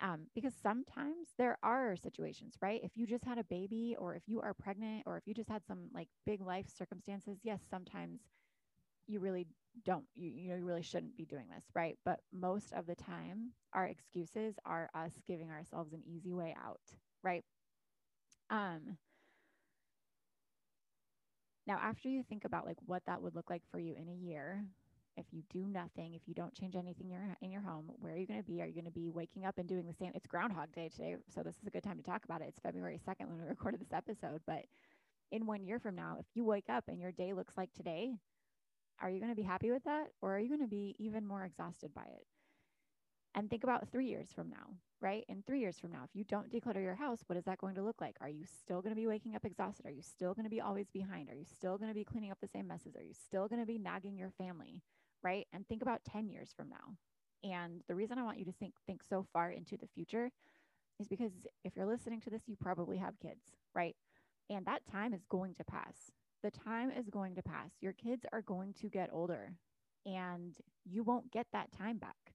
Um, 0.00 0.22
because 0.34 0.54
sometimes 0.60 1.28
there 1.38 1.58
are 1.62 1.94
situations, 1.96 2.56
right? 2.60 2.80
If 2.82 2.96
you 2.96 3.06
just 3.06 3.24
had 3.24 3.38
a 3.38 3.44
baby, 3.44 3.94
or 3.98 4.16
if 4.16 4.24
you 4.26 4.40
are 4.40 4.52
pregnant, 4.52 5.04
or 5.06 5.16
if 5.16 5.28
you 5.28 5.34
just 5.34 5.48
had 5.48 5.64
some 5.64 5.90
like 5.94 6.08
big 6.26 6.40
life 6.40 6.66
circumstances, 6.68 7.38
yes, 7.44 7.60
sometimes 7.70 8.20
you 9.06 9.20
really 9.20 9.46
don't 9.84 10.04
you, 10.14 10.30
you 10.30 10.50
know 10.50 10.56
you 10.56 10.64
really 10.64 10.82
shouldn't 10.82 11.16
be 11.16 11.24
doing 11.24 11.46
this 11.54 11.64
right? 11.74 11.98
But 12.04 12.20
most 12.32 12.72
of 12.72 12.86
the 12.86 12.94
time 12.94 13.52
our 13.72 13.86
excuses 13.86 14.54
are 14.64 14.90
us 14.94 15.12
giving 15.26 15.50
ourselves 15.50 15.92
an 15.92 16.02
easy 16.06 16.32
way 16.32 16.54
out 16.62 16.80
right? 17.22 17.44
Um 18.50 18.98
now 21.66 21.78
after 21.80 22.08
you 22.08 22.22
think 22.22 22.44
about 22.44 22.66
like 22.66 22.78
what 22.86 23.02
that 23.06 23.22
would 23.22 23.34
look 23.34 23.50
like 23.50 23.62
for 23.70 23.78
you 23.78 23.94
in 23.94 24.08
a 24.08 24.14
year 24.14 24.64
if 25.16 25.26
you 25.30 25.42
do 25.52 25.66
nothing 25.68 26.14
if 26.14 26.22
you 26.26 26.34
don't 26.34 26.54
change 26.54 26.74
anything 26.74 27.06
in 27.06 27.12
your, 27.12 27.36
in 27.42 27.50
your 27.50 27.60
home 27.60 27.90
where 28.00 28.14
are 28.14 28.16
you 28.16 28.26
going 28.26 28.40
to 28.40 28.46
be? 28.46 28.62
Are 28.62 28.66
you 28.66 28.72
going 28.72 28.86
to 28.86 28.90
be 28.90 29.10
waking 29.10 29.44
up 29.44 29.58
and 29.58 29.68
doing 29.68 29.86
the 29.86 29.94
same 29.94 30.12
it's 30.14 30.26
groundhog 30.26 30.72
day 30.72 30.88
today 30.88 31.16
so 31.34 31.42
this 31.42 31.56
is 31.60 31.66
a 31.66 31.70
good 31.70 31.82
time 31.82 31.98
to 31.98 32.02
talk 32.02 32.24
about 32.24 32.40
it. 32.40 32.46
It's 32.48 32.58
february 32.58 32.98
2nd 33.06 33.28
when 33.28 33.38
we 33.38 33.44
recorded 33.48 33.80
this 33.80 33.92
episode 33.92 34.40
but 34.46 34.64
in 35.30 35.46
one 35.46 35.64
year 35.64 35.78
from 35.78 35.94
now 35.94 36.16
if 36.18 36.26
you 36.34 36.44
wake 36.44 36.68
up 36.68 36.84
and 36.88 37.00
your 37.00 37.12
day 37.12 37.32
looks 37.32 37.56
like 37.56 37.72
today 37.72 38.14
are 39.02 39.10
you 39.10 39.18
going 39.18 39.32
to 39.32 39.36
be 39.36 39.42
happy 39.42 39.70
with 39.70 39.84
that? 39.84 40.08
Or 40.22 40.36
are 40.36 40.38
you 40.38 40.48
going 40.48 40.60
to 40.60 40.66
be 40.66 40.94
even 40.98 41.26
more 41.26 41.44
exhausted 41.44 41.92
by 41.94 42.04
it? 42.04 42.26
And 43.34 43.48
think 43.48 43.64
about 43.64 43.88
three 43.90 44.06
years 44.06 44.28
from 44.34 44.50
now, 44.50 44.76
right? 45.00 45.24
In 45.28 45.42
three 45.42 45.60
years 45.60 45.78
from 45.78 45.90
now, 45.90 46.02
if 46.04 46.10
you 46.14 46.24
don't 46.24 46.52
declutter 46.52 46.82
your 46.82 46.94
house, 46.94 47.20
what 47.26 47.38
is 47.38 47.44
that 47.44 47.58
going 47.58 47.74
to 47.76 47.82
look 47.82 48.00
like? 48.00 48.16
Are 48.20 48.28
you 48.28 48.44
still 48.44 48.82
going 48.82 48.94
to 48.94 49.00
be 49.00 49.06
waking 49.06 49.34
up 49.34 49.44
exhausted? 49.44 49.86
Are 49.86 49.92
you 49.92 50.02
still 50.02 50.34
going 50.34 50.44
to 50.44 50.50
be 50.50 50.60
always 50.60 50.90
behind? 50.90 51.30
Are 51.30 51.34
you 51.34 51.44
still 51.44 51.78
going 51.78 51.88
to 51.88 51.94
be 51.94 52.04
cleaning 52.04 52.30
up 52.30 52.38
the 52.40 52.48
same 52.48 52.68
messes? 52.68 52.94
Are 52.94 53.02
you 53.02 53.14
still 53.14 53.48
going 53.48 53.60
to 53.60 53.66
be 53.66 53.78
nagging 53.78 54.18
your 54.18 54.30
family, 54.36 54.82
right? 55.22 55.46
And 55.52 55.66
think 55.66 55.80
about 55.80 56.04
10 56.04 56.28
years 56.28 56.52
from 56.54 56.68
now. 56.68 56.96
And 57.42 57.82
the 57.88 57.94
reason 57.94 58.18
I 58.18 58.22
want 58.22 58.38
you 58.38 58.44
to 58.44 58.52
think 58.52 58.74
think 58.86 59.02
so 59.02 59.26
far 59.32 59.50
into 59.50 59.76
the 59.76 59.88
future 59.94 60.30
is 61.00 61.08
because 61.08 61.32
if 61.64 61.74
you're 61.74 61.86
listening 61.86 62.20
to 62.20 62.30
this, 62.30 62.42
you 62.46 62.56
probably 62.60 62.98
have 62.98 63.18
kids, 63.18 63.42
right? 63.74 63.96
And 64.50 64.66
that 64.66 64.82
time 64.90 65.14
is 65.14 65.24
going 65.28 65.54
to 65.54 65.64
pass 65.64 66.12
the 66.42 66.50
time 66.50 66.90
is 66.90 67.08
going 67.08 67.34
to 67.36 67.42
pass. 67.42 67.70
Your 67.80 67.92
kids 67.92 68.24
are 68.32 68.42
going 68.42 68.74
to 68.80 68.88
get 68.88 69.10
older 69.12 69.54
and 70.04 70.56
you 70.84 71.02
won't 71.02 71.30
get 71.30 71.46
that 71.52 71.72
time 71.72 71.98
back. 71.98 72.34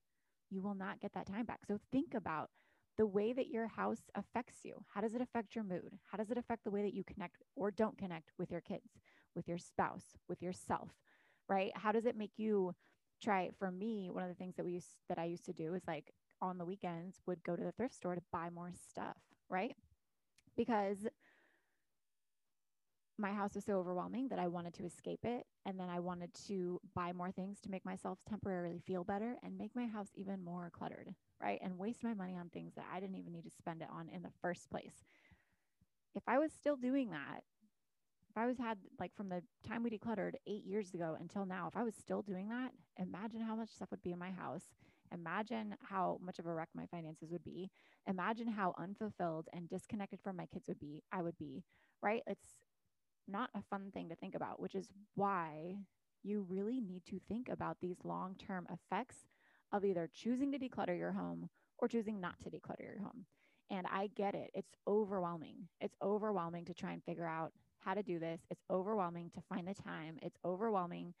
You 0.50 0.62
will 0.62 0.74
not 0.74 1.00
get 1.00 1.12
that 1.14 1.26
time 1.26 1.44
back. 1.44 1.60
So 1.66 1.78
think 1.92 2.14
about 2.14 2.50
the 2.96 3.06
way 3.06 3.32
that 3.32 3.48
your 3.48 3.68
house 3.68 4.10
affects 4.14 4.64
you. 4.64 4.82
How 4.92 5.00
does 5.00 5.14
it 5.14 5.20
affect 5.20 5.54
your 5.54 5.64
mood? 5.64 5.98
How 6.10 6.18
does 6.18 6.30
it 6.30 6.38
affect 6.38 6.64
the 6.64 6.70
way 6.70 6.82
that 6.82 6.94
you 6.94 7.04
connect 7.04 7.42
or 7.54 7.70
don't 7.70 7.98
connect 7.98 8.32
with 8.38 8.50
your 8.50 8.60
kids, 8.62 8.88
with 9.36 9.46
your 9.46 9.58
spouse, 9.58 10.16
with 10.28 10.42
yourself? 10.42 10.90
Right? 11.48 11.72
How 11.74 11.92
does 11.92 12.06
it 12.06 12.16
make 12.16 12.32
you 12.36 12.74
try 13.22 13.50
for 13.58 13.70
me, 13.70 14.08
one 14.10 14.22
of 14.22 14.28
the 14.28 14.34
things 14.34 14.56
that 14.56 14.64
we 14.64 14.72
used 14.72 14.94
that 15.08 15.18
I 15.18 15.24
used 15.24 15.44
to 15.46 15.52
do 15.52 15.74
is 15.74 15.82
like 15.86 16.12
on 16.40 16.58
the 16.58 16.64
weekends 16.64 17.20
would 17.26 17.42
go 17.42 17.56
to 17.56 17.64
the 17.64 17.72
thrift 17.72 17.94
store 17.94 18.14
to 18.14 18.22
buy 18.32 18.48
more 18.50 18.70
stuff, 18.90 19.16
right? 19.48 19.74
Because 20.56 21.06
my 23.18 23.32
house 23.32 23.54
was 23.54 23.64
so 23.64 23.78
overwhelming 23.78 24.28
that 24.28 24.38
I 24.38 24.48
wanted 24.48 24.74
to 24.74 24.84
escape 24.84 25.20
it. 25.24 25.46
And 25.66 25.78
then 25.78 25.88
I 25.88 26.00
wanted 26.00 26.32
to 26.46 26.80
buy 26.94 27.12
more 27.12 27.30
things 27.32 27.60
to 27.62 27.70
make 27.70 27.84
myself 27.84 28.18
temporarily 28.28 28.80
feel 28.86 29.04
better 29.04 29.36
and 29.42 29.58
make 29.58 29.74
my 29.74 29.86
house 29.86 30.08
even 30.14 30.42
more 30.42 30.70
cluttered, 30.70 31.14
right? 31.40 31.58
And 31.62 31.78
waste 31.78 32.04
my 32.04 32.14
money 32.14 32.36
on 32.36 32.48
things 32.48 32.74
that 32.76 32.86
I 32.92 33.00
didn't 33.00 33.16
even 33.16 33.32
need 33.32 33.44
to 33.44 33.50
spend 33.50 33.82
it 33.82 33.88
on 33.92 34.08
in 34.08 34.22
the 34.22 34.32
first 34.40 34.70
place. 34.70 35.04
If 36.14 36.22
I 36.26 36.38
was 36.38 36.52
still 36.52 36.76
doing 36.76 37.10
that, 37.10 37.42
if 38.30 38.36
I 38.36 38.46
was 38.46 38.58
had 38.58 38.78
like 39.00 39.14
from 39.16 39.28
the 39.28 39.42
time 39.66 39.82
we 39.82 39.90
decluttered 39.90 40.34
eight 40.46 40.64
years 40.64 40.94
ago 40.94 41.16
until 41.18 41.46
now, 41.46 41.68
if 41.68 41.76
I 41.76 41.82
was 41.82 41.94
still 41.94 42.22
doing 42.22 42.48
that, 42.50 42.72
imagine 42.98 43.40
how 43.40 43.56
much 43.56 43.70
stuff 43.70 43.90
would 43.90 44.02
be 44.02 44.12
in 44.12 44.18
my 44.18 44.30
house 44.30 44.74
Imagine 45.12 45.74
how 45.82 46.18
much 46.22 46.38
of 46.38 46.46
a 46.46 46.52
wreck 46.52 46.68
my 46.74 46.86
finances 46.86 47.30
would 47.30 47.44
be. 47.44 47.70
Imagine 48.06 48.48
how 48.48 48.74
unfulfilled 48.78 49.48
and 49.52 49.68
disconnected 49.68 50.20
from 50.22 50.36
my 50.36 50.46
kids 50.46 50.68
would 50.68 50.78
be. 50.78 51.02
I 51.12 51.22
would 51.22 51.38
be, 51.38 51.64
right? 52.02 52.22
It's 52.26 52.56
not 53.28 53.50
a 53.54 53.62
fun 53.62 53.90
thing 53.92 54.08
to 54.08 54.16
think 54.16 54.34
about, 54.34 54.60
which 54.60 54.74
is 54.74 54.88
why 55.14 55.76
you 56.22 56.44
really 56.48 56.80
need 56.80 57.04
to 57.06 57.20
think 57.28 57.48
about 57.48 57.78
these 57.80 57.96
long 58.04 58.34
term 58.34 58.66
effects 58.70 59.28
of 59.72 59.84
either 59.84 60.08
choosing 60.12 60.52
to 60.52 60.58
declutter 60.58 60.96
your 60.96 61.12
home 61.12 61.48
or 61.78 61.88
choosing 61.88 62.20
not 62.20 62.40
to 62.40 62.50
declutter 62.50 62.82
your 62.82 63.02
home. 63.02 63.26
And 63.70 63.86
I 63.86 64.08
get 64.16 64.34
it. 64.34 64.50
It's 64.54 64.72
overwhelming. 64.86 65.68
It's 65.80 65.96
overwhelming 66.02 66.64
to 66.66 66.74
try 66.74 66.92
and 66.92 67.04
figure 67.04 67.26
out 67.26 67.52
how 67.80 67.94
to 67.94 68.02
do 68.02 68.18
this. 68.18 68.40
It's 68.50 68.64
overwhelming 68.70 69.30
to 69.34 69.42
find 69.48 69.68
the 69.68 69.74
time. 69.74 70.18
It's 70.22 70.38
overwhelming 70.44 71.14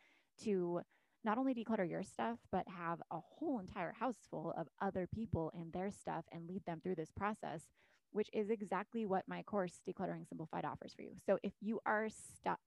to 0.44 0.80
not 1.24 1.36
only 1.36 1.54
declutter 1.54 1.88
your 1.88 2.02
stuff, 2.02 2.38
but 2.50 2.64
have 2.68 3.00
a 3.10 3.18
whole 3.20 3.58
entire 3.58 3.92
house 3.92 4.16
full 4.30 4.54
of 4.56 4.68
other 4.80 5.06
people 5.06 5.52
and 5.54 5.72
their 5.72 5.90
stuff 5.90 6.24
and 6.32 6.48
lead 6.48 6.64
them 6.64 6.80
through 6.82 6.94
this 6.94 7.10
process, 7.10 7.64
which 8.12 8.28
is 8.32 8.50
exactly 8.50 9.06
what 9.06 9.24
my 9.28 9.42
course, 9.42 9.80
Decluttering 9.88 10.28
Simplified, 10.28 10.64
offers 10.64 10.94
for 10.94 11.02
you. 11.02 11.12
So 11.26 11.38
if 11.42 11.52
you 11.60 11.80
are 11.86 12.08
stuck 12.08 12.60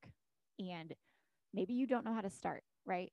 and 0.59 0.93
maybe 1.53 1.73
you 1.73 1.87
don't 1.87 2.05
know 2.05 2.13
how 2.13 2.21
to 2.21 2.29
start, 2.29 2.63
right? 2.85 3.11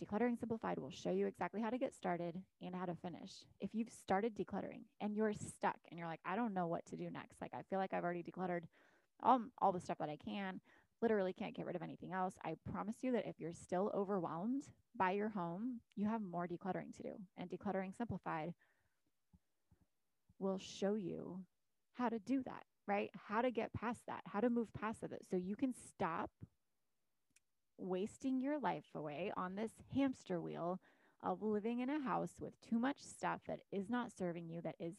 Decluttering 0.00 0.38
Simplified 0.38 0.78
will 0.78 0.90
show 0.90 1.10
you 1.10 1.26
exactly 1.26 1.60
how 1.60 1.70
to 1.70 1.78
get 1.78 1.94
started 1.94 2.40
and 2.60 2.74
how 2.74 2.86
to 2.86 2.94
finish. 2.94 3.32
If 3.60 3.70
you've 3.74 3.90
started 3.90 4.34
decluttering 4.34 4.82
and 5.00 5.14
you're 5.14 5.34
stuck 5.34 5.76
and 5.90 5.98
you're 5.98 6.08
like, 6.08 6.20
I 6.24 6.34
don't 6.34 6.54
know 6.54 6.66
what 6.66 6.86
to 6.86 6.96
do 6.96 7.10
next, 7.10 7.40
like 7.40 7.52
I 7.54 7.62
feel 7.68 7.78
like 7.78 7.92
I've 7.92 8.04
already 8.04 8.22
decluttered 8.22 8.62
all, 9.22 9.42
all 9.58 9.72
the 9.72 9.80
stuff 9.80 9.98
that 9.98 10.08
I 10.08 10.16
can, 10.16 10.60
literally 11.02 11.32
can't 11.32 11.54
get 11.54 11.66
rid 11.66 11.76
of 11.76 11.82
anything 11.82 12.12
else. 12.12 12.34
I 12.44 12.56
promise 12.70 12.96
you 13.02 13.12
that 13.12 13.26
if 13.26 13.38
you're 13.38 13.52
still 13.52 13.90
overwhelmed 13.94 14.64
by 14.96 15.12
your 15.12 15.28
home, 15.28 15.80
you 15.96 16.06
have 16.06 16.22
more 16.22 16.46
decluttering 16.46 16.96
to 16.96 17.02
do. 17.02 17.14
And 17.36 17.50
Decluttering 17.50 17.96
Simplified 17.96 18.54
will 20.42 20.58
show 20.58 20.94
you 20.94 21.40
how 21.94 22.08
to 22.08 22.18
do 22.18 22.42
that, 22.42 22.64
right? 22.86 23.10
How 23.28 23.42
to 23.42 23.50
get 23.50 23.72
past 23.72 24.00
that, 24.06 24.22
how 24.26 24.40
to 24.40 24.50
move 24.50 24.72
past 24.72 25.00
that 25.02 25.24
so 25.30 25.36
you 25.36 25.56
can 25.56 25.72
stop 25.72 26.30
wasting 27.78 28.40
your 28.40 28.58
life 28.58 28.86
away 28.94 29.32
on 29.36 29.54
this 29.54 29.72
hamster 29.94 30.40
wheel 30.40 30.80
of 31.22 31.42
living 31.42 31.80
in 31.80 31.88
a 31.88 32.00
house 32.00 32.32
with 32.40 32.52
too 32.60 32.78
much 32.78 32.98
stuff 33.00 33.40
that 33.46 33.60
is 33.70 33.88
not 33.88 34.12
serving 34.12 34.48
you, 34.48 34.60
that 34.60 34.74
is 34.80 34.94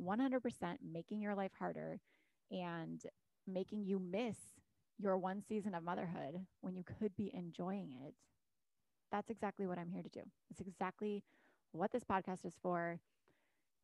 100% 0.00 0.40
making 0.82 1.20
your 1.20 1.34
life 1.34 1.52
harder 1.58 2.00
and 2.50 3.02
making 3.46 3.84
you 3.84 3.98
miss 3.98 4.36
your 4.98 5.18
one 5.18 5.42
season 5.46 5.74
of 5.74 5.82
motherhood 5.82 6.46
when 6.62 6.74
you 6.74 6.82
could 6.84 7.14
be 7.16 7.30
enjoying 7.34 7.92
it. 8.06 8.14
That's 9.12 9.30
exactly 9.30 9.66
what 9.66 9.78
I'm 9.78 9.90
here 9.90 10.02
to 10.02 10.08
do. 10.08 10.22
It's 10.50 10.60
exactly 10.60 11.22
what 11.72 11.92
this 11.92 12.04
podcast 12.04 12.44
is 12.44 12.54
for. 12.62 12.98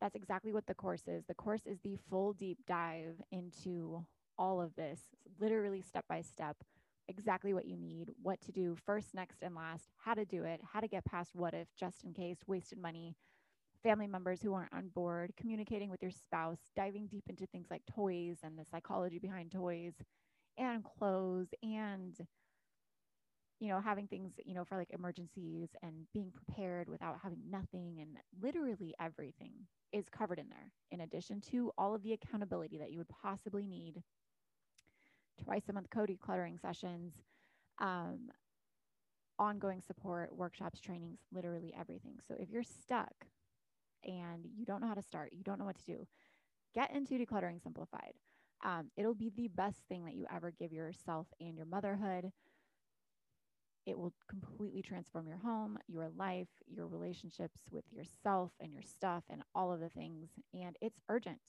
That's 0.02 0.16
exactly 0.16 0.52
what 0.52 0.66
the 0.66 0.74
course 0.74 1.06
is. 1.06 1.22
The 1.28 1.34
course 1.34 1.64
is 1.64 1.78
the 1.78 1.96
full 2.10 2.32
deep 2.32 2.58
dive 2.66 3.22
into 3.30 4.04
all 4.36 4.60
of 4.60 4.74
this, 4.74 4.98
literally 5.38 5.80
step 5.80 6.04
by 6.08 6.22
step 6.22 6.56
exactly 7.06 7.54
what 7.54 7.66
you 7.66 7.76
need, 7.76 8.10
what 8.20 8.40
to 8.40 8.50
do 8.50 8.76
first, 8.84 9.14
next, 9.14 9.42
and 9.42 9.54
last, 9.54 9.90
how 9.96 10.14
to 10.14 10.24
do 10.24 10.42
it, 10.42 10.60
how 10.72 10.80
to 10.80 10.88
get 10.88 11.04
past 11.04 11.36
what 11.36 11.54
if, 11.54 11.68
just 11.78 12.02
in 12.02 12.12
case, 12.12 12.38
wasted 12.48 12.78
money, 12.78 13.14
family 13.84 14.08
members 14.08 14.42
who 14.42 14.54
aren't 14.54 14.72
on 14.72 14.88
board, 14.88 15.32
communicating 15.36 15.88
with 15.88 16.02
your 16.02 16.10
spouse, 16.10 16.58
diving 16.74 17.06
deep 17.06 17.24
into 17.28 17.46
things 17.46 17.68
like 17.70 17.82
toys 17.86 18.38
and 18.42 18.58
the 18.58 18.64
psychology 18.64 19.20
behind 19.20 19.52
toys 19.52 19.92
and 20.58 20.82
clothes 20.84 21.48
and 21.62 22.16
you 23.62 23.68
know 23.68 23.80
having 23.80 24.08
things 24.08 24.32
you 24.44 24.54
know 24.54 24.64
for 24.64 24.76
like 24.76 24.90
emergencies 24.90 25.68
and 25.82 26.06
being 26.12 26.32
prepared 26.32 26.88
without 26.88 27.16
having 27.22 27.38
nothing 27.48 27.98
and 28.00 28.16
literally 28.42 28.94
everything 29.00 29.52
is 29.92 30.06
covered 30.08 30.38
in 30.38 30.48
there 30.48 30.72
in 30.90 31.00
addition 31.00 31.40
to 31.40 31.70
all 31.78 31.94
of 31.94 32.02
the 32.02 32.12
accountability 32.12 32.78
that 32.78 32.90
you 32.90 32.98
would 32.98 33.08
possibly 33.22 33.66
need 33.66 34.02
twice 35.42 35.68
a 35.68 35.72
month 35.72 35.90
code 35.90 36.10
decluttering 36.10 36.60
sessions, 36.60 37.14
um, 37.78 38.30
ongoing 39.38 39.80
support, 39.80 40.34
workshops, 40.36 40.80
trainings, 40.80 41.20
literally 41.32 41.74
everything. 41.78 42.18
So 42.26 42.34
if 42.38 42.50
you're 42.50 42.62
stuck 42.62 43.26
and 44.04 44.46
you 44.56 44.64
don't 44.64 44.80
know 44.80 44.88
how 44.88 44.94
to 44.94 45.02
start, 45.02 45.32
you 45.32 45.42
don't 45.42 45.58
know 45.58 45.64
what 45.64 45.78
to 45.78 45.84
do, 45.84 46.06
get 46.74 46.94
into 46.94 47.14
Decluttering 47.14 47.62
Simplified. 47.62 48.14
Um, 48.64 48.90
it'll 48.96 49.14
be 49.14 49.32
the 49.34 49.48
best 49.48 49.78
thing 49.88 50.04
that 50.04 50.14
you 50.14 50.26
ever 50.34 50.52
give 50.52 50.72
yourself 50.72 51.26
and 51.40 51.56
your 51.56 51.66
motherhood. 51.66 52.30
It 53.86 53.98
will 53.98 54.12
completely 54.28 54.82
transform 54.82 55.26
your 55.26 55.38
home, 55.38 55.78
your 55.88 56.08
life, 56.16 56.48
your 56.66 56.86
relationships 56.86 57.60
with 57.70 57.84
yourself 57.92 58.52
and 58.60 58.72
your 58.72 58.82
stuff, 58.82 59.24
and 59.28 59.42
all 59.54 59.72
of 59.72 59.80
the 59.80 59.88
things. 59.88 60.30
And 60.54 60.76
it's 60.80 61.00
urgent. 61.08 61.40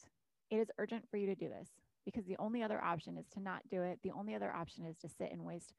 It 0.50 0.58
is 0.58 0.72
urgent 0.78 1.10
for 1.10 1.18
you 1.18 1.28
to 1.28 1.36
do 1.36 1.50
this 1.50 1.70
because 2.06 2.26
the 2.26 2.38
only 2.40 2.64
other 2.64 2.84
option 2.84 3.18
is 3.18 3.28
to 3.34 3.40
not 3.40 3.62
do 3.70 3.84
it. 3.84 4.00
The 4.04 4.12
only 4.12 4.36
other 4.36 4.52
option 4.52 4.86
is 4.86 4.98
to 4.98 5.10
sit 5.10 5.32
and 5.32 5.44
waste 5.46 5.74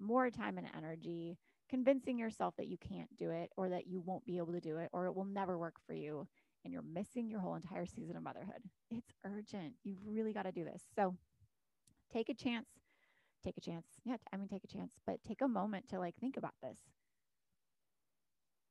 more 0.00 0.30
time 0.30 0.58
and 0.58 0.68
energy 0.76 1.36
convincing 1.68 2.18
yourself 2.18 2.54
that 2.56 2.68
you 2.68 2.78
can't 2.78 3.14
do 3.16 3.30
it 3.30 3.50
or 3.56 3.68
that 3.68 3.86
you 3.86 4.00
won't 4.04 4.24
be 4.24 4.38
able 4.38 4.52
to 4.52 4.60
do 4.60 4.78
it 4.78 4.88
or 4.92 5.06
it 5.06 5.14
will 5.14 5.24
never 5.24 5.58
work 5.58 5.74
for 5.86 5.92
you 5.92 6.26
and 6.64 6.72
you're 6.72 6.82
missing 6.82 7.28
your 7.28 7.40
whole 7.40 7.54
entire 7.54 7.86
season 7.86 8.16
of 8.16 8.22
motherhood. 8.22 8.62
It's 8.90 9.12
urgent. 9.24 9.74
You've 9.84 10.04
really 10.04 10.32
got 10.32 10.42
to 10.44 10.52
do 10.52 10.64
this. 10.64 10.82
So 10.96 11.14
take 12.12 12.28
a 12.28 12.34
chance. 12.34 12.66
Take 13.44 13.56
a 13.56 13.60
chance. 13.60 13.86
Yeah, 14.04 14.16
I 14.32 14.36
mean, 14.36 14.48
take 14.48 14.64
a 14.64 14.68
chance, 14.68 14.94
but 15.06 15.22
take 15.24 15.40
a 15.40 15.48
moment 15.48 15.88
to 15.90 15.98
like 15.98 16.14
think 16.20 16.36
about 16.36 16.54
this. 16.62 16.78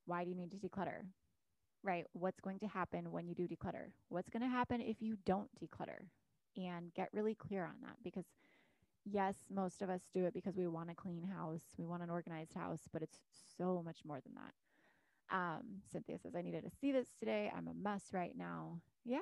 Why 0.06 0.24
do 0.24 0.30
you 0.30 0.36
need 0.36 0.52
to 0.52 0.58
declutter? 0.58 1.06
Right? 1.84 2.06
What's 2.14 2.40
going 2.40 2.60
to 2.60 2.68
happen 2.68 3.12
when 3.12 3.28
you 3.28 3.36
do 3.36 3.48
declutter? 3.48 3.92
What's 4.10 4.30
going 4.30 4.42
to 4.42 4.50
happen 4.50 4.82
if 4.82 5.02
you 5.02 5.18
don't 5.26 5.50
declutter? 5.62 6.08
and 6.58 6.94
get 6.94 7.10
really 7.14 7.36
clear 7.36 7.64
on 7.64 7.76
that 7.82 7.96
because 8.04 8.26
yes, 9.06 9.36
most 9.54 9.82
of 9.82 9.90
us 9.90 10.02
do 10.14 10.26
it 10.26 10.34
because 10.34 10.58
we 10.58 10.68
want 10.68 10.90
a 10.90 10.96
clean 10.96 11.24
house, 11.24 11.62
we 11.78 11.86
want 11.86 12.04
an 12.04 12.10
organized 12.10 12.54
house, 12.54 12.82
but 12.92 13.02
it's 13.02 13.20
so 13.58 13.82
much 13.86 14.00
more 14.06 14.20
than 14.22 14.34
that. 14.36 14.54
Um, 15.30 15.82
Cynthia 15.92 16.18
says, 16.18 16.36
I 16.36 16.42
needed 16.42 16.64
to 16.64 16.72
see 16.82 16.92
this 16.92 17.10
today. 17.20 17.52
I'm 17.56 17.68
a 17.68 17.74
mess 17.74 18.06
right 18.14 18.34
now. 18.36 18.80
Yeah. 19.06 19.20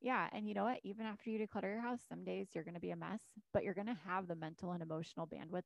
Yeah. 0.00 0.28
And 0.32 0.48
you 0.48 0.54
know 0.54 0.64
what? 0.64 0.78
Even 0.84 1.06
after 1.06 1.30
you 1.30 1.38
declutter 1.38 1.64
your 1.64 1.80
house, 1.82 2.00
some 2.08 2.24
days 2.24 2.48
you're 2.54 2.64
going 2.64 2.74
to 2.74 2.80
be 2.80 2.90
a 2.90 2.96
mess, 2.96 3.20
but 3.52 3.64
you're 3.64 3.74
going 3.74 3.86
to 3.88 3.98
have 4.06 4.28
the 4.28 4.36
mental 4.36 4.72
and 4.72 4.82
emotional 4.82 5.26
bandwidth 5.26 5.64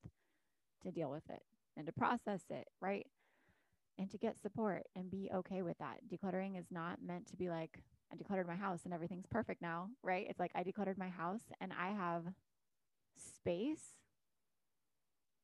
to 0.82 0.90
deal 0.90 1.10
with 1.10 1.28
it 1.30 1.42
and 1.76 1.86
to 1.86 1.92
process 1.92 2.42
it. 2.50 2.66
Right. 2.80 3.06
And 3.98 4.10
to 4.10 4.18
get 4.18 4.40
support 4.40 4.84
and 4.96 5.10
be 5.10 5.30
okay 5.34 5.62
with 5.62 5.76
that. 5.78 5.98
Decluttering 6.10 6.58
is 6.58 6.66
not 6.70 7.02
meant 7.04 7.26
to 7.28 7.36
be 7.36 7.50
like, 7.50 7.82
I 8.10 8.16
decluttered 8.16 8.46
my 8.46 8.56
house 8.56 8.80
and 8.84 8.92
everything's 8.92 9.26
perfect 9.26 9.60
now, 9.60 9.88
right? 10.02 10.26
It's 10.28 10.40
like 10.40 10.52
I 10.54 10.62
decluttered 10.62 10.98
my 10.98 11.08
house 11.08 11.42
and 11.60 11.72
I 11.72 11.92
have 11.92 12.24
space 13.16 13.98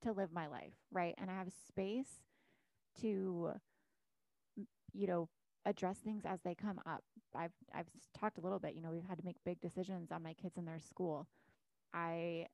to 0.02 0.12
live 0.12 0.32
my 0.32 0.46
life, 0.46 0.72
right? 0.90 1.14
And 1.18 1.30
I 1.30 1.34
have 1.34 1.52
space 1.68 2.20
to 3.02 3.52
you 4.92 5.06
know, 5.06 5.28
address 5.68 5.98
things 5.98 6.24
as 6.24 6.40
they 6.42 6.54
come 6.54 6.80
up. 6.86 7.02
I've 7.36 7.52
I've 7.74 7.88
talked 8.18 8.38
a 8.38 8.40
little 8.40 8.58
bit, 8.58 8.74
you 8.74 8.82
know, 8.82 8.90
we've 8.90 9.08
had 9.08 9.18
to 9.18 9.24
make 9.24 9.36
big 9.44 9.60
decisions 9.60 10.10
on 10.10 10.22
my 10.22 10.32
kids 10.32 10.56
and 10.56 10.66
their 10.66 10.80
school. 10.80 11.28
I 11.92 12.46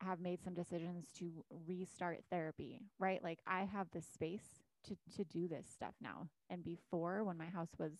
have 0.00 0.20
made 0.20 0.42
some 0.42 0.54
decisions 0.54 1.06
to 1.18 1.44
restart 1.66 2.20
therapy, 2.30 2.80
right? 2.98 3.22
Like 3.22 3.40
I 3.46 3.64
have 3.64 3.88
the 3.92 4.02
space 4.02 4.62
to 4.86 4.96
to 5.16 5.24
do 5.24 5.48
this 5.48 5.66
stuff 5.72 5.94
now. 6.00 6.28
And 6.48 6.64
before 6.64 7.24
when 7.24 7.36
my 7.36 7.46
house 7.46 7.74
was 7.78 7.92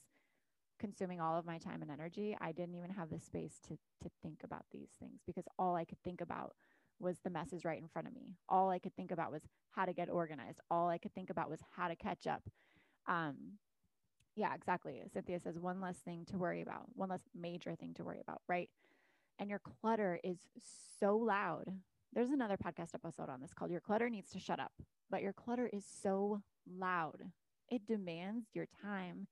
consuming 0.79 1.21
all 1.21 1.39
of 1.39 1.47
my 1.47 1.59
time 1.59 1.83
and 1.83 1.91
energy, 1.91 2.37
I 2.41 2.53
didn't 2.53 2.75
even 2.77 2.91
have 2.91 3.11
the 3.11 3.21
space 3.21 3.61
to 3.69 3.77
to 4.03 4.11
think 4.23 4.41
about 4.45 4.65
these 4.71 4.91
things 5.01 5.21
because 5.27 5.45
all 5.59 5.75
I 5.77 5.85
could 5.85 6.03
think 6.05 6.21
about 6.21 6.55
was 7.01 7.19
the 7.25 7.31
messes 7.31 7.65
right 7.65 7.81
in 7.81 7.89
front 7.89 8.07
of 8.07 8.15
me. 8.15 8.37
All 8.49 8.71
I 8.71 8.79
could 8.79 8.95
think 8.95 9.11
about 9.11 9.33
was 9.33 9.43
how 9.73 9.85
to 9.85 9.93
get 9.93 10.09
organized. 10.09 10.61
All 10.71 10.89
I 10.89 10.99
could 10.99 11.15
think 11.15 11.31
about 11.31 11.51
was 11.51 11.61
how 11.77 11.89
to 11.89 11.97
catch 11.97 12.27
up. 12.29 12.43
Um, 13.09 13.59
yeah, 14.37 14.55
exactly. 14.55 15.03
Cynthia 15.12 15.40
says 15.40 15.59
one 15.59 15.81
less 15.81 15.99
thing 15.99 16.25
to 16.31 16.38
worry 16.38 16.62
about, 16.62 16.85
one 16.95 17.09
less 17.11 17.23
major 17.35 17.75
thing 17.75 17.95
to 17.95 18.05
worry 18.05 18.21
about, 18.21 18.42
right? 18.49 18.71
And 19.38 19.51
your 19.51 19.61
clutter 19.61 20.21
is 20.25 20.38
so 21.01 21.16
loud. 21.16 21.64
There's 22.14 22.31
another 22.31 22.57
podcast 22.57 22.95
episode 22.95 23.29
on 23.31 23.40
this 23.40 23.55
called 23.55 23.71
Your 23.71 23.81
Clutter 23.81 24.11
Needs 24.11 24.31
to 24.33 24.38
Shut 24.38 24.61
Up, 24.61 24.73
but 25.11 25.23
your 25.23 25.33
clutter 25.33 25.68
is 25.73 25.85
so 26.03 26.42
loud. 26.71 27.16
It 27.71 27.87
demands 27.87 28.49
your 28.55 28.66
time 28.83 29.27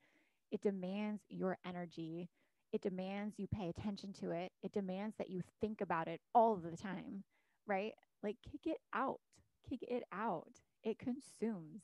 it 0.50 0.62
demands 0.62 1.22
your 1.28 1.58
energy. 1.64 2.28
It 2.72 2.82
demands 2.82 3.38
you 3.38 3.46
pay 3.48 3.68
attention 3.68 4.12
to 4.14 4.30
it. 4.32 4.52
It 4.62 4.72
demands 4.72 5.16
that 5.18 5.30
you 5.30 5.42
think 5.60 5.80
about 5.80 6.08
it 6.08 6.20
all 6.34 6.56
the 6.56 6.76
time, 6.76 7.24
right? 7.66 7.92
Like 8.22 8.36
kick 8.50 8.62
it 8.66 8.78
out, 8.94 9.20
kick 9.68 9.80
it 9.82 10.04
out. 10.12 10.48
It 10.84 10.98
consumes 10.98 11.82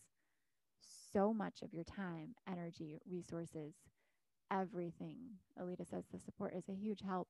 so 1.17 1.33
much 1.33 1.63
of 1.63 1.73
your 1.73 1.85
time, 1.85 2.35
energy, 2.47 3.01
resources, 3.11 3.73
everything. 4.53 5.17
Alita 5.59 5.89
says 5.89 6.05
the 6.13 6.19
support 6.19 6.55
is 6.55 6.65
a 6.69 6.75
huge 6.75 7.01
help, 7.07 7.29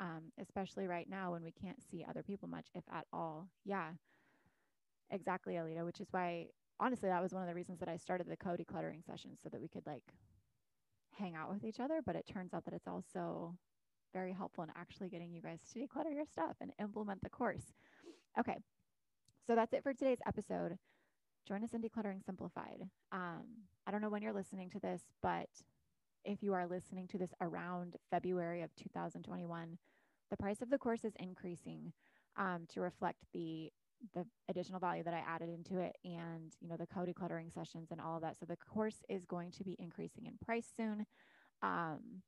um, 0.00 0.32
especially 0.42 0.88
right 0.88 1.08
now 1.08 1.30
when 1.32 1.44
we 1.44 1.52
can't 1.52 1.80
see 1.88 2.04
other 2.08 2.24
people 2.24 2.48
much, 2.48 2.66
if 2.74 2.82
at 2.92 3.06
all. 3.12 3.48
Yeah, 3.64 3.90
exactly, 5.10 5.54
Alita, 5.54 5.84
which 5.84 6.00
is 6.00 6.08
why 6.10 6.46
honestly, 6.80 7.08
that 7.08 7.22
was 7.22 7.32
one 7.32 7.42
of 7.42 7.48
the 7.48 7.54
reasons 7.54 7.78
that 7.80 7.88
I 7.88 7.96
started 7.96 8.28
the 8.28 8.36
co 8.36 8.56
decluttering 8.56 9.04
sessions 9.06 9.38
so 9.42 9.48
that 9.50 9.60
we 9.60 9.68
could 9.68 9.86
like 9.86 10.02
hang 11.18 11.34
out 11.36 11.52
with 11.52 11.64
each 11.64 11.80
other. 11.80 12.00
But 12.04 12.16
it 12.16 12.26
turns 12.26 12.54
out 12.54 12.64
that 12.64 12.74
it's 12.74 12.88
also 12.88 13.54
very 14.12 14.32
helpful 14.32 14.64
in 14.64 14.70
actually 14.76 15.10
getting 15.10 15.32
you 15.32 15.42
guys 15.42 15.60
to 15.72 15.80
declutter 15.80 16.14
your 16.14 16.26
stuff 16.26 16.56
and 16.60 16.72
implement 16.80 17.22
the 17.22 17.30
course. 17.30 17.74
Okay. 18.38 18.56
So 19.46 19.54
that's 19.54 19.72
it 19.72 19.82
for 19.82 19.94
today's 19.94 20.18
episode. 20.26 20.78
Join 21.48 21.64
us 21.64 21.72
in 21.72 21.80
Decluttering 21.80 22.22
Simplified. 22.22 22.82
Um, 23.10 23.44
I 23.86 23.90
don't 23.90 24.02
know 24.02 24.10
when 24.10 24.20
you're 24.20 24.34
listening 24.34 24.68
to 24.68 24.80
this, 24.80 25.00
but 25.22 25.48
if 26.22 26.42
you 26.42 26.52
are 26.52 26.66
listening 26.66 27.08
to 27.08 27.16
this 27.16 27.32
around 27.40 27.96
February 28.10 28.60
of 28.60 28.68
2021, 28.76 29.78
the 30.30 30.36
price 30.36 30.60
of 30.60 30.68
the 30.68 30.76
course 30.76 31.06
is 31.06 31.14
increasing 31.18 31.94
um, 32.36 32.66
to 32.74 32.82
reflect 32.82 33.24
the 33.32 33.72
the 34.14 34.24
additional 34.48 34.78
value 34.78 35.02
that 35.02 35.12
I 35.12 35.24
added 35.26 35.48
into 35.48 35.80
it 35.80 35.96
and 36.04 36.52
you 36.60 36.68
know 36.68 36.76
the 36.76 36.86
co-decluttering 36.86 37.52
sessions 37.52 37.88
and 37.90 38.00
all 38.00 38.16
of 38.16 38.22
that. 38.22 38.38
So 38.38 38.46
the 38.46 38.56
course 38.56 38.98
is 39.08 39.24
going 39.24 39.50
to 39.52 39.64
be 39.64 39.74
increasing 39.80 40.26
in 40.26 40.34
price 40.44 40.68
soon. 40.76 41.06
Um, 41.62 42.22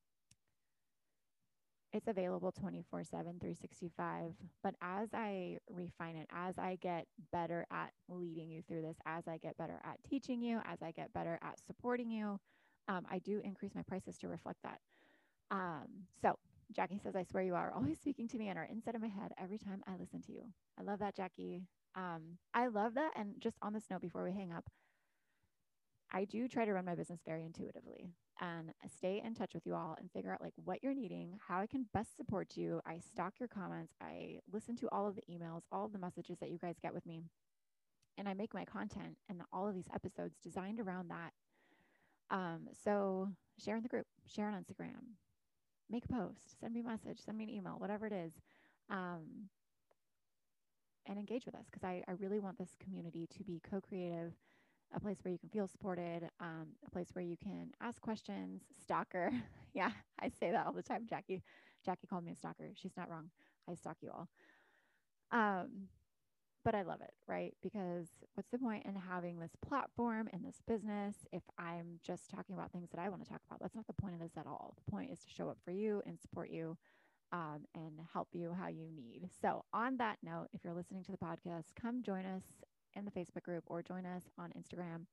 it's 1.92 2.08
available 2.08 2.52
24 2.52 3.04
7 3.04 3.24
365 3.40 4.32
but 4.62 4.74
as 4.82 5.08
i 5.14 5.58
refine 5.70 6.16
it 6.16 6.28
as 6.34 6.58
i 6.58 6.76
get 6.80 7.06
better 7.32 7.66
at 7.72 7.92
leading 8.08 8.50
you 8.50 8.62
through 8.68 8.82
this 8.82 8.96
as 9.06 9.26
i 9.28 9.36
get 9.38 9.56
better 9.56 9.80
at 9.84 9.98
teaching 10.08 10.40
you 10.42 10.60
as 10.64 10.82
i 10.82 10.90
get 10.92 11.12
better 11.12 11.38
at 11.42 11.58
supporting 11.66 12.10
you 12.10 12.38
um, 12.88 13.06
i 13.10 13.18
do 13.18 13.40
increase 13.44 13.74
my 13.74 13.82
prices 13.82 14.18
to 14.18 14.28
reflect 14.28 14.58
that 14.62 14.78
um, 15.50 15.86
so 16.22 16.38
Jackie 16.72 17.00
says, 17.02 17.16
I 17.16 17.24
swear 17.24 17.42
you 17.42 17.54
are 17.54 17.72
always 17.72 17.98
speaking 17.98 18.28
to 18.28 18.38
me 18.38 18.48
and 18.48 18.58
are 18.58 18.68
inside 18.70 18.94
of 18.94 19.02
my 19.02 19.08
head 19.08 19.32
every 19.42 19.58
time 19.58 19.82
I 19.86 19.92
listen 19.98 20.22
to 20.22 20.32
you. 20.32 20.44
I 20.78 20.82
love 20.82 21.00
that, 21.00 21.16
Jackie. 21.16 21.62
Um, 21.96 22.38
I 22.54 22.68
love 22.68 22.94
that. 22.94 23.10
And 23.16 23.34
just 23.40 23.56
on 23.62 23.72
this 23.72 23.86
note, 23.90 24.00
before 24.00 24.22
we 24.22 24.32
hang 24.32 24.52
up, 24.52 24.64
I 26.12 26.24
do 26.24 26.48
try 26.48 26.64
to 26.64 26.72
run 26.72 26.84
my 26.84 26.94
business 26.94 27.20
very 27.24 27.44
intuitively 27.44 28.10
and 28.40 28.72
stay 28.96 29.22
in 29.24 29.34
touch 29.34 29.54
with 29.54 29.66
you 29.66 29.74
all 29.74 29.96
and 29.98 30.10
figure 30.10 30.32
out 30.32 30.40
like 30.40 30.54
what 30.64 30.82
you're 30.82 30.94
needing, 30.94 31.38
how 31.46 31.60
I 31.60 31.66
can 31.66 31.86
best 31.92 32.16
support 32.16 32.56
you. 32.56 32.80
I 32.86 32.98
stalk 32.98 33.34
your 33.38 33.48
comments. 33.48 33.94
I 34.00 34.40
listen 34.52 34.76
to 34.78 34.88
all 34.90 35.06
of 35.06 35.14
the 35.14 35.22
emails, 35.30 35.62
all 35.70 35.84
of 35.84 35.92
the 35.92 35.98
messages 35.98 36.38
that 36.40 36.50
you 36.50 36.58
guys 36.58 36.76
get 36.82 36.94
with 36.94 37.06
me. 37.06 37.22
And 38.18 38.28
I 38.28 38.34
make 38.34 38.54
my 38.54 38.64
content 38.64 39.16
and 39.28 39.42
all 39.52 39.68
of 39.68 39.74
these 39.74 39.88
episodes 39.94 40.36
designed 40.42 40.80
around 40.80 41.10
that. 41.10 41.32
Um, 42.30 42.68
so 42.84 43.28
share 43.62 43.76
in 43.76 43.82
the 43.82 43.88
group, 43.88 44.06
share 44.26 44.48
on 44.48 44.54
Instagram, 44.54 45.16
make 45.90 46.04
a 46.04 46.08
post, 46.08 46.58
send 46.60 46.72
me 46.74 46.80
a 46.80 46.84
message, 46.84 47.20
send 47.24 47.36
me 47.36 47.44
an 47.44 47.50
email, 47.50 47.74
whatever 47.78 48.06
it 48.06 48.12
is. 48.12 48.32
Um, 48.88 49.48
and 51.06 51.18
engage 51.18 51.46
with 51.46 51.54
us 51.54 51.66
because 51.70 51.84
I, 51.84 52.02
I 52.08 52.12
really 52.12 52.38
want 52.38 52.58
this 52.58 52.76
community 52.82 53.26
to 53.36 53.44
be 53.44 53.60
co 53.68 53.80
creative, 53.80 54.32
a 54.94 55.00
place 55.00 55.18
where 55.22 55.32
you 55.32 55.38
can 55.38 55.48
feel 55.48 55.66
supported, 55.68 56.28
um, 56.40 56.68
a 56.86 56.90
place 56.90 57.08
where 57.12 57.24
you 57.24 57.36
can 57.36 57.70
ask 57.80 58.00
questions. 58.00 58.62
Stalker. 58.82 59.32
yeah, 59.74 59.90
I 60.20 60.28
say 60.28 60.50
that 60.50 60.66
all 60.66 60.72
the 60.72 60.82
time. 60.82 61.06
Jackie, 61.08 61.42
Jackie 61.84 62.06
called 62.06 62.24
me 62.24 62.32
a 62.32 62.36
stalker. 62.36 62.70
She's 62.74 62.96
not 62.96 63.10
wrong. 63.10 63.30
I 63.68 63.74
stalk 63.74 63.98
you 64.00 64.10
all. 64.10 64.28
Um, 65.32 65.88
but 66.64 66.74
I 66.74 66.82
love 66.82 67.00
it, 67.00 67.12
right? 67.26 67.54
Because 67.62 68.08
what's 68.34 68.50
the 68.50 68.58
point 68.58 68.84
in 68.84 68.94
having 68.94 69.38
this 69.38 69.52
platform 69.66 70.28
and 70.32 70.44
this 70.44 70.60
business 70.66 71.16
if 71.32 71.42
I'm 71.58 71.98
just 72.04 72.30
talking 72.30 72.54
about 72.54 72.70
things 72.72 72.90
that 72.90 73.00
I 73.00 73.08
want 73.08 73.22
to 73.24 73.28
talk 73.30 73.40
about? 73.46 73.60
That's 73.60 73.74
not 73.74 73.86
the 73.86 73.94
point 73.94 74.14
of 74.14 74.20
this 74.20 74.36
at 74.36 74.46
all. 74.46 74.74
The 74.84 74.90
point 74.90 75.10
is 75.10 75.20
to 75.20 75.30
show 75.30 75.48
up 75.48 75.58
for 75.64 75.70
you 75.70 76.02
and 76.06 76.20
support 76.20 76.50
you 76.50 76.76
um, 77.32 77.60
and 77.74 77.92
help 78.12 78.28
you 78.32 78.54
how 78.58 78.68
you 78.68 78.88
need. 78.94 79.28
So, 79.40 79.64
on 79.72 79.96
that 79.98 80.18
note, 80.22 80.48
if 80.52 80.64
you're 80.64 80.74
listening 80.74 81.04
to 81.04 81.12
the 81.12 81.18
podcast, 81.18 81.66
come 81.80 82.02
join 82.02 82.26
us 82.26 82.42
in 82.94 83.04
the 83.04 83.10
Facebook 83.10 83.42
group 83.42 83.64
or 83.66 83.82
join 83.82 84.06
us 84.06 84.24
on 84.38 84.52
Instagram 84.58 85.06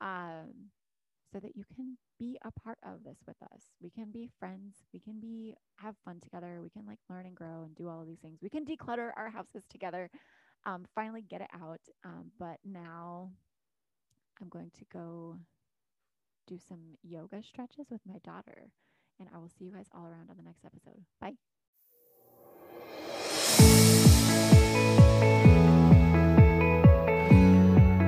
um, 0.00 0.70
so 1.32 1.38
that 1.40 1.56
you 1.56 1.64
can 1.74 1.96
be 2.18 2.38
a 2.44 2.50
part 2.50 2.78
of 2.84 3.04
this 3.04 3.18
with 3.26 3.36
us. 3.54 3.62
We 3.80 3.90
can 3.90 4.10
be 4.10 4.28
friends. 4.38 4.84
We 4.92 5.00
can 5.00 5.20
be 5.20 5.54
have 5.76 5.94
fun 6.04 6.20
together. 6.20 6.60
We 6.62 6.70
can 6.70 6.86
like 6.86 6.98
learn 7.08 7.26
and 7.26 7.34
grow 7.34 7.64
and 7.64 7.74
do 7.74 7.88
all 7.88 8.00
of 8.00 8.06
these 8.06 8.20
things. 8.20 8.38
We 8.42 8.50
can 8.50 8.64
declutter 8.64 9.10
our 9.16 9.30
houses 9.30 9.64
together 9.70 10.10
um, 10.64 10.84
finally 10.94 11.22
get 11.22 11.40
it 11.40 11.50
out. 11.54 11.80
Um, 12.04 12.30
but 12.38 12.58
now 12.64 13.30
I'm 14.40 14.48
going 14.48 14.70
to 14.78 14.84
go 14.92 15.38
do 16.46 16.58
some 16.68 16.96
yoga 17.02 17.42
stretches 17.42 17.86
with 17.90 18.00
my 18.06 18.18
daughter. 18.24 18.70
And 19.20 19.28
I 19.34 19.38
will 19.38 19.48
see 19.48 19.64
you 19.64 19.72
guys 19.72 19.86
all 19.92 20.06
around 20.06 20.30
on 20.30 20.36
the 20.36 20.42
next 20.42 20.64
episode. 20.64 21.04
Bye. 21.20 21.51